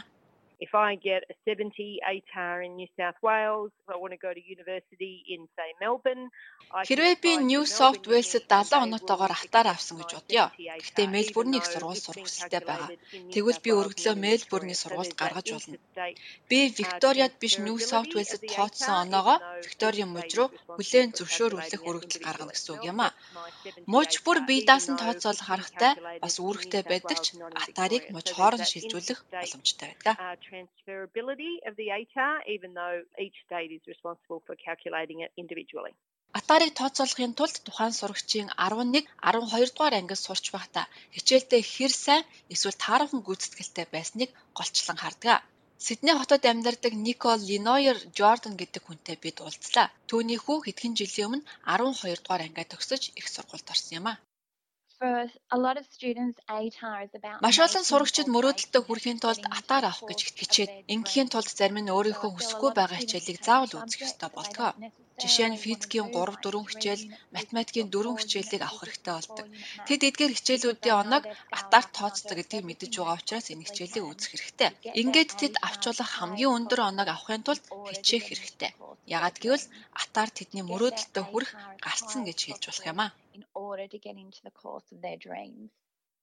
[0.63, 4.43] If I get a 70 ATAR in New South Wales, I want to go to
[4.57, 6.31] university in say Melbourne.
[6.89, 10.45] Хэрвээ би New South Wales-д Uni and 70 they оноотойгоор accept авсан гэж бодъё.
[10.55, 12.89] 70 Гэхдээ Мельбурний их сургууль сурах хүсэлтэй байгаа.
[13.35, 14.75] Тэгвэл би өргөдлөө Victoria.
[14.79, 15.77] So сургуульд гаргаж болно.
[16.51, 20.49] Би Викториад биш New South Wales-д тооцсон оноогоо even though Викторийн each муж state руу
[20.77, 23.09] хүлээн зөвшөөрүүлэх хүргэлт гаргана гэсэн үг юм а.
[23.33, 25.93] Get my 70 Муж бүр бие даасан тооцоолох аргатай
[26.25, 28.13] бас үүрэгтэй байдаг ч Victoria.
[28.15, 30.15] муж хооронд шилжүүлэх боломжтой байдаг.
[36.39, 42.83] Атаарыг тооцоолохын тулд тухайн сурагчийн 11, 12 дугаар ангид сурч байхдаа хичээлдээ хэр сайн эсвэл
[42.85, 45.45] таархан гүйцэтгэлтэй байсныг голчлон хардаг.
[45.87, 49.87] Сидней хотод амьдардаг Никол Линойер Жордан гэдэг хүнтэй бид уулзлаа.
[50.09, 54.15] Түүний хүү хэдхэн жилийн өмнө 12 дугаар ангиа төгсөж их сургуульд орсон юм а.
[57.45, 60.21] Маш олон сурагчид мөрөөдөлтөд хүрэхийн тулд атаар авах гэж
[60.95, 61.33] ингийн dreams.
[61.35, 64.93] тулд зарим нь өөрийнхөө хүсэхгүй байгаа хичээлийг заавал subject ёстой don't
[65.23, 67.05] Жишээ нь физикийн want to do, 3 4 like хичээл,
[67.37, 69.47] математикийн physics or 4 four хичээлийг авах хэрэгтэй болдог.
[69.87, 71.25] Тэд эдгээр хичээлүүдийн оноог
[71.59, 74.71] атаар тооцдог гэдгийг мэдэж байгаа учраас энэ хичээлийг үзэх хэрэгтэй.
[75.01, 78.71] Ингээд тэд авчулах as хамгийн өндөр оноог авахын тулд хичээх хэрэгтэй.
[79.17, 79.65] Яагад гэвэл
[80.03, 81.51] атаар тэдний мөрөөдөлтөд хүрэх
[81.85, 83.09] гарцсан гэж хэлж болох юм а.
[83.37, 85.71] In order to get into the course of their dreams.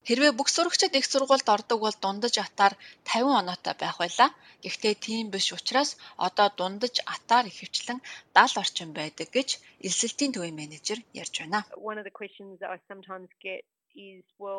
[0.07, 4.29] Хэрвээ бүх сурагчид их сургуульд ордог бол дундаж атаар 50 оноотой байх байлаа.
[4.63, 5.89] Гэхдээ тийм биш учраас
[6.27, 7.99] одоо дундаж атаар ихэвчлэн
[8.35, 9.49] 70 орчим байдаг гэж
[9.87, 11.59] элсэлтийн төвийн менежер ярьж байна.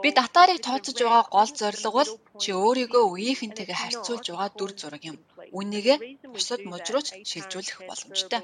[0.04, 2.10] Бид атаарыг тооцож байгаа гол зорилго бол
[2.42, 5.16] чи өөрийгөө үеийнхэнтэйгээ харьцуулж байгаа дүр зураг юм.
[5.58, 5.98] Үнийгээ
[6.34, 8.40] бусад мужруулж шилжүүлэх боломжтой.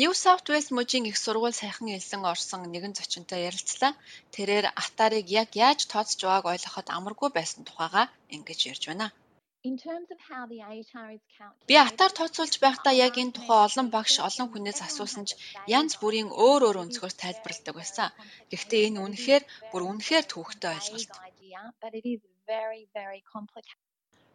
[0.00, 3.92] New South Wales мужийн их сургууль сайхан элсэн орсон нэгэн зочинтой ярилцлаа.
[4.34, 8.02] Тэрээр атаарыг яг яаж тооцож байгааг ойлгоход амаргүй байсан тухайга
[8.34, 9.06] ингэж ярьж байна.
[9.68, 13.60] In terms of how the ATAR is calculated, Би атаар тооцоолж байхдаа яг энэ тухай
[13.66, 15.30] олон багш олон хүнээс асуусан ч
[15.78, 18.08] янз бүрийн өөр өөр өнцгөөс тайлбарладаг байсан.
[18.50, 21.10] Гэхдээ энэ үнэхээр бүр үнэхээр төвөгтэй ойлголт.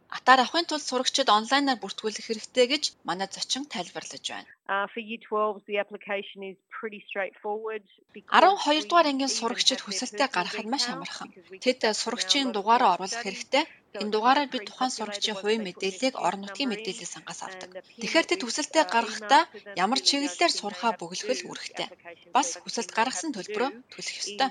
[0.10, 4.49] Атаар авахын тулд сурагчид онлайнаар бүртгүүлэх хэрэгтэй гэж манай зочин тайлбарлаж байна.
[4.68, 7.84] Uh, for year 12s, the application is pretty straightforward.
[8.14, 11.30] 12 дугаар ангийн сурагчид хүсэлтээ гаргахад маш амархан.
[11.64, 13.66] Тэд сурагчийн дугаараа оруулах хэрэгтэй.
[14.01, 17.70] Энэ дугаараар бид тухайн сурагчийн хувийн мэдээллийг орон нутгийн мэдээллийн сангаас авдаг.
[18.01, 19.43] Тэгэхээр тэд хүсэлтээ гаргахдаа
[19.84, 21.88] ямар чиглэлээр сурахаа бөглөх л үүрэгтэй.
[22.36, 24.49] Бас хүсэлт гаргасан төлбөрөө төлөх ёстой.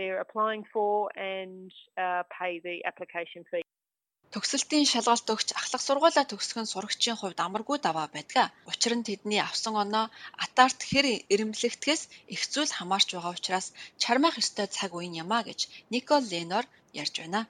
[0.00, 3.64] Uh, applying for and uh, pay the application fee.
[4.34, 8.46] Төгсөлтийн шалгалт өгч ахлах сургуулаа төгсгөн сурагчийн хувьд амаргүй даваа байдаг.
[8.70, 10.06] Учир нь тэдний авсан оноо
[10.44, 12.02] атаарт хэр эрэмблэгдэхээс
[12.34, 13.66] их зүйл хамаарч байгаа учраас
[14.02, 15.60] чармаах ёстой цаг үеийн юмаа гэж
[15.92, 16.64] Никол Ленор
[17.02, 17.40] ярьж байна.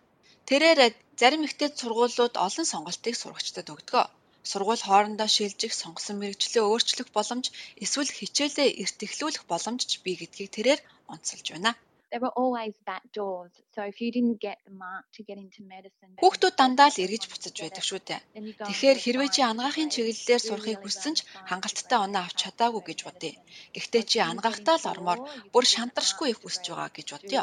[0.49, 0.81] Тэрээр
[1.21, 4.09] зарим ихтэй сургуулиуд олон сонголтыг сурагчдад өгдөг.
[4.51, 7.47] Сургууль хоорондоо шилжих, сонгосон мэрэгчлээ өөрчлөх боломж
[7.85, 10.81] эсвэл хичээлээ эрт эхлүүлэх боломж ч бий гэдгийг тэрээр
[11.13, 11.73] онцолж байна.
[12.11, 13.53] There were always back doors.
[13.75, 17.25] So if you didn't get the mark to get into medicine, Хүүхдүүд дандаа л эргэж
[17.31, 18.21] буцаж байдаг шүү дээ.
[18.67, 21.19] Тэгэхээр хэрвээ чи ангаахын чиглэлээр сурахыг хүссэн ч
[21.51, 23.39] хангалттай оноо авч чадаагүй гэж бодъё.
[23.75, 25.21] Гэхдээ чи ангаахтаа л ормоор
[25.55, 27.43] бүр шантаршгүй их хүсэж байгаа гэж бодъё.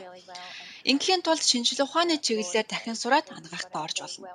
[0.92, 4.28] Ингийн тулд шинжлэх ухааны чиглэлээр дахин сураад ангаахтаа орж болно.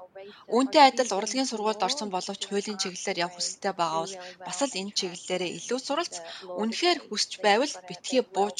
[0.56, 4.14] Үүнтэй адил урлагийн сургуульд орсон боловч хуулийн чиглэлээр явах хүсэлтэй байгаа бол
[4.46, 6.14] бас л энэ чиглэлээрээ илүү суралц
[6.62, 8.58] үнэхээр хүсч байвал битгий бууж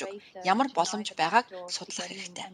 [0.53, 2.47] ямар боломж байгааг судлах хэрэгтэй.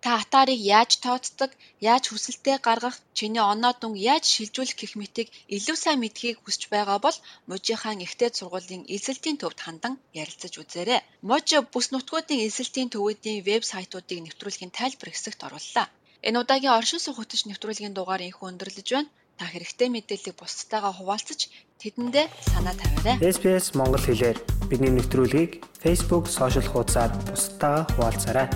[0.00, 5.76] Та атаарыг яаж тооцдог, яаж хүсэлтээ гаргах, чиний оноо дүн яаж шилжүүлэх гэх мэтийг илүү
[5.76, 7.16] сайн мэдхийг хүсэж байгаа бол
[7.50, 11.00] мужийнхаа ихтэй сургуулийн эзэлтийн төвд хандан ярилцаж үзээрэй.
[11.28, 15.86] Муж бүс нутгуудын эзэлтийн төвүүдийн вебсайтуудыг нэвтрүүлгийн тайлбар хэсэгт орууллаа.
[16.24, 19.12] Энэ удаагийн оршин суух хөтөч нэвтрүүлгийн дугаар инхүү өндөрлөж байна.
[19.36, 21.40] Та хэрэгтэй мэдээллийг бусдтайгаа хуваалцаж
[21.80, 23.16] тэдэндээ санаа тавиарай.
[23.24, 24.38] SBS Монгол хэлээр
[24.68, 28.48] бидний нэвтрүүлгийг Facebook сошиал хуудасаар бусдаа хуваалцаарай.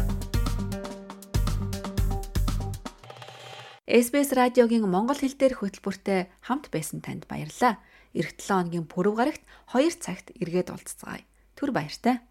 [3.85, 7.85] SBS радиогийн монгол хэл дээрх хөтөлбөртэй хамт байсан танд баярлалаа.
[8.17, 9.45] Эх 7 хоногийн пүрэв гарагт
[9.77, 11.29] 2 цагт эргээд уулзцагаая.
[11.53, 12.25] Түр баяртай.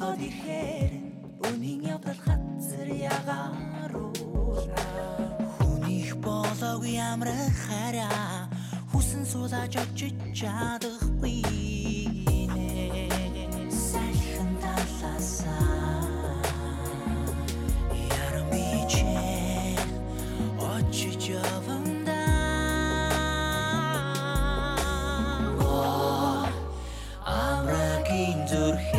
[0.00, 0.92] Болоод ирэхээр
[1.44, 4.84] Үнийн явдал хатсар ягааруулна
[5.60, 8.48] Хүнийх болоог ямрах хараа
[8.92, 11.44] Хүсэн суулаж очиж чадахгүй
[12.56, 13.08] нэ.
[13.68, 16.40] Сайхан талаасаа.
[17.92, 19.76] Ярам бичээ
[20.56, 22.40] очиж явандаа
[27.20, 28.89] Амрагын зүрхэнц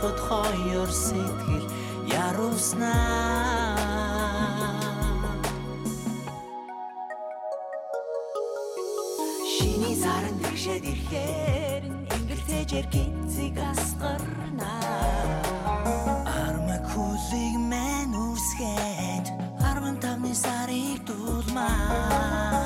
[0.00, 1.66] цуд хоёр сэтгэл
[2.08, 3.76] яруулснаа
[9.52, 11.82] Шиний сарын дэвшээд ирэхээр
[12.16, 14.72] ингэлтэйжэр гинцэг асгарна.
[16.44, 19.26] Армаг хүлэг мэн үсгээд
[19.60, 22.59] 15-ны сарыг дулмаа